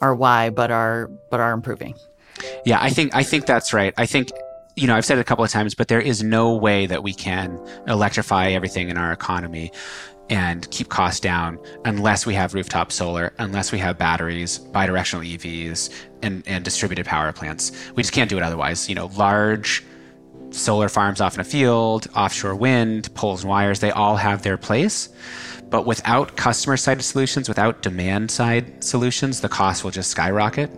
are 0.00 0.14
why 0.14 0.50
but 0.50 0.70
are 0.70 1.10
but 1.30 1.40
are 1.40 1.52
improving. 1.52 1.94
Yeah, 2.64 2.78
I 2.80 2.90
think 2.90 3.14
I 3.14 3.22
think 3.22 3.46
that's 3.46 3.72
right. 3.72 3.94
I 3.96 4.06
think 4.06 4.30
you 4.76 4.86
know, 4.86 4.94
I've 4.94 5.04
said 5.04 5.18
it 5.18 5.22
a 5.22 5.24
couple 5.24 5.44
of 5.44 5.50
times, 5.50 5.74
but 5.74 5.88
there 5.88 6.00
is 6.00 6.22
no 6.22 6.54
way 6.54 6.86
that 6.86 7.02
we 7.02 7.12
can 7.12 7.58
electrify 7.88 8.50
everything 8.50 8.90
in 8.90 8.96
our 8.96 9.10
economy 9.10 9.72
and 10.30 10.70
keep 10.70 10.88
costs 10.88 11.18
down 11.18 11.58
unless 11.84 12.26
we 12.26 12.34
have 12.34 12.54
rooftop 12.54 12.92
solar, 12.92 13.32
unless 13.38 13.72
we 13.72 13.78
have 13.78 13.98
batteries, 13.98 14.60
bidirectional 14.72 15.26
EVs, 15.26 15.90
and, 16.22 16.44
and 16.46 16.64
distributed 16.64 17.06
power 17.06 17.32
plants. 17.32 17.72
We 17.96 18.04
just 18.04 18.12
can't 18.12 18.30
do 18.30 18.36
it 18.36 18.42
otherwise. 18.44 18.88
You 18.88 18.94
know, 18.94 19.06
large 19.16 19.82
solar 20.50 20.88
farms 20.88 21.20
off 21.20 21.34
in 21.34 21.40
a 21.40 21.44
field, 21.44 22.08
offshore 22.14 22.54
wind, 22.54 23.12
poles 23.14 23.42
and 23.42 23.50
wires, 23.50 23.80
they 23.80 23.90
all 23.90 24.16
have 24.16 24.42
their 24.42 24.56
place. 24.56 25.08
But 25.70 25.86
without 25.86 26.36
customer 26.36 26.76
side 26.76 27.02
solutions, 27.02 27.48
without 27.48 27.82
demand 27.82 28.30
side 28.30 28.82
solutions, 28.82 29.40
the 29.40 29.48
cost 29.48 29.84
will 29.84 29.90
just 29.90 30.10
skyrocket. 30.10 30.70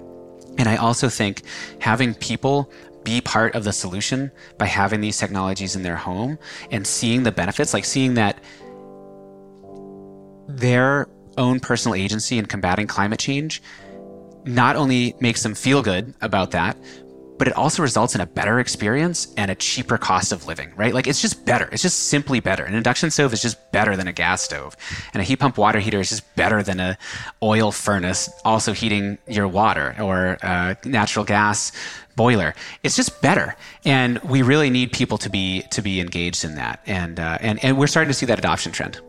And 0.59 0.68
I 0.68 0.77
also 0.77 1.09
think 1.09 1.43
having 1.79 2.14
people 2.14 2.71
be 3.05 3.21
part 3.21 3.55
of 3.55 3.64
the 3.64 3.73
solution 3.73 4.31
by 4.59 4.66
having 4.66 5.01
these 5.01 5.16
technologies 5.16 5.77
in 5.77 5.83
their 5.83 5.97
home 5.97 6.39
and 6.71 6.87
seeing 6.87 7.23
the 7.23 7.33
benefits, 7.33 7.73
like 7.73 7.85
seeing 7.85 8.14
that 8.14 8.43
their 10.49 11.09
own 11.39 11.61
personal 11.61 11.95
agency 11.95 12.39
in 12.39 12.47
combating 12.47 12.87
climate 12.87 13.21
change 13.21 13.62
not 14.45 14.77
only 14.77 15.14
makes 15.21 15.43
them 15.43 15.55
feel 15.55 15.83
good 15.83 16.14
about 16.21 16.51
that, 16.51 16.77
but 17.41 17.49
it 17.49 17.57
also 17.57 17.80
results 17.80 18.14
in 18.14 18.20
a 18.20 18.26
better 18.26 18.61
experience 18.61 19.32
and 19.38 19.51
a 19.51 19.55
cheaper 19.55 19.97
cost 19.97 20.30
of 20.30 20.47
living, 20.47 20.70
right? 20.76 20.93
Like 20.93 21.07
it's 21.07 21.22
just 21.22 21.47
better. 21.47 21.70
It's 21.72 21.80
just 21.80 22.09
simply 22.09 22.38
better. 22.38 22.64
An 22.64 22.74
induction 22.74 23.11
stove 23.11 23.32
is 23.32 23.41
just 23.41 23.72
better 23.72 23.97
than 23.97 24.07
a 24.07 24.12
gas 24.12 24.43
stove. 24.43 24.76
And 25.14 25.22
a 25.22 25.24
heat 25.24 25.36
pump 25.36 25.57
water 25.57 25.80
heater 25.80 26.01
is 26.01 26.11
just 26.11 26.36
better 26.36 26.62
than 26.62 26.80
a 26.80 26.99
oil 27.43 27.72
furnace 27.72 28.28
also 28.45 28.74
heating 28.74 29.16
your 29.26 29.49
water 29.49 29.97
or 29.99 30.36
a 30.43 30.76
natural 30.84 31.24
gas 31.24 31.72
boiler. 32.14 32.55
It's 32.82 32.95
just 32.95 33.22
better. 33.22 33.57
And 33.86 34.18
we 34.18 34.43
really 34.43 34.68
need 34.68 34.93
people 34.93 35.16
to 35.16 35.30
be 35.30 35.62
to 35.70 35.80
be 35.80 35.99
engaged 35.99 36.45
in 36.45 36.57
that. 36.57 36.82
And 36.84 37.18
uh, 37.18 37.38
and 37.41 37.64
and 37.64 37.78
we're 37.78 37.86
starting 37.86 38.11
to 38.11 38.14
see 38.14 38.26
that 38.26 38.38
adoption 38.38 38.70
trend. 38.70 39.01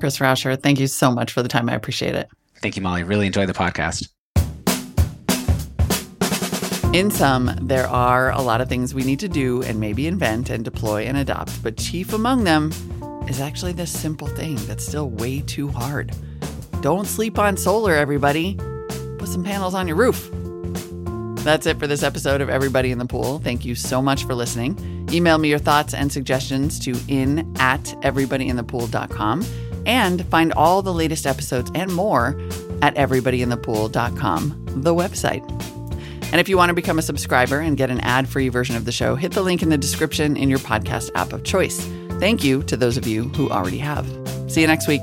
Chris 0.00 0.16
Rauscher, 0.16 0.58
thank 0.58 0.80
you 0.80 0.86
so 0.86 1.10
much 1.10 1.30
for 1.30 1.42
the 1.42 1.48
time. 1.50 1.68
I 1.68 1.74
appreciate 1.74 2.14
it. 2.14 2.30
Thank 2.62 2.76
you, 2.76 2.80
Molly. 2.80 3.04
Really 3.04 3.26
enjoyed 3.26 3.50
the 3.50 3.52
podcast. 3.52 4.08
In 6.92 7.10
sum, 7.10 7.50
there 7.62 7.86
are 7.86 8.32
a 8.32 8.42
lot 8.42 8.60
of 8.60 8.68
things 8.68 8.92
we 8.92 9.02
need 9.02 9.20
to 9.20 9.28
do 9.28 9.62
and 9.62 9.80
maybe 9.80 10.06
invent 10.06 10.50
and 10.50 10.62
deploy 10.62 11.04
and 11.04 11.16
adopt, 11.16 11.62
but 11.62 11.78
chief 11.78 12.12
among 12.12 12.44
them 12.44 12.70
is 13.26 13.40
actually 13.40 13.72
this 13.72 13.90
simple 13.90 14.26
thing 14.26 14.56
that's 14.66 14.86
still 14.86 15.08
way 15.08 15.40
too 15.40 15.68
hard. 15.68 16.14
Don't 16.82 17.06
sleep 17.06 17.38
on 17.38 17.56
solar, 17.56 17.94
everybody. 17.94 18.56
Put 19.16 19.28
some 19.28 19.42
panels 19.42 19.74
on 19.74 19.88
your 19.88 19.96
roof. 19.96 20.28
That's 21.42 21.64
it 21.64 21.78
for 21.78 21.86
this 21.86 22.02
episode 22.02 22.42
of 22.42 22.50
Everybody 22.50 22.90
in 22.90 22.98
the 22.98 23.06
Pool. 23.06 23.38
Thank 23.38 23.64
you 23.64 23.74
so 23.74 24.02
much 24.02 24.24
for 24.24 24.34
listening. 24.34 25.08
Email 25.10 25.38
me 25.38 25.48
your 25.48 25.58
thoughts 25.58 25.94
and 25.94 26.12
suggestions 26.12 26.78
to 26.80 26.94
in 27.08 27.56
at 27.58 27.82
everybodyinthepool.com 28.02 29.46
and 29.86 30.26
find 30.26 30.52
all 30.52 30.82
the 30.82 30.92
latest 30.92 31.26
episodes 31.26 31.70
and 31.74 31.90
more 31.90 32.38
at 32.82 32.94
everybodyinthepool.com, 32.96 34.64
the 34.82 34.94
website. 34.94 35.81
And 36.32 36.40
if 36.40 36.48
you 36.48 36.56
want 36.56 36.70
to 36.70 36.74
become 36.74 36.98
a 36.98 37.02
subscriber 37.02 37.60
and 37.60 37.76
get 37.76 37.90
an 37.90 38.00
ad 38.00 38.26
free 38.26 38.48
version 38.48 38.74
of 38.74 38.86
the 38.86 38.92
show, 38.92 39.16
hit 39.16 39.32
the 39.32 39.42
link 39.42 39.62
in 39.62 39.68
the 39.68 39.76
description 39.76 40.34
in 40.38 40.48
your 40.48 40.60
podcast 40.60 41.10
app 41.14 41.34
of 41.34 41.44
choice. 41.44 41.86
Thank 42.20 42.42
you 42.42 42.62
to 42.64 42.76
those 42.76 42.96
of 42.96 43.06
you 43.06 43.24
who 43.28 43.50
already 43.50 43.76
have. 43.78 44.06
See 44.50 44.62
you 44.62 44.66
next 44.66 44.88
week. 44.88 45.02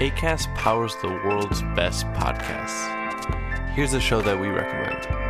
ACAST 0.00 0.52
powers 0.56 0.96
the 1.02 1.08
world's 1.08 1.62
best 1.76 2.04
podcasts. 2.14 2.88
Here's 3.74 3.92
a 3.92 4.00
show 4.00 4.20
that 4.22 4.40
we 4.40 4.48
recommend. 4.48 5.29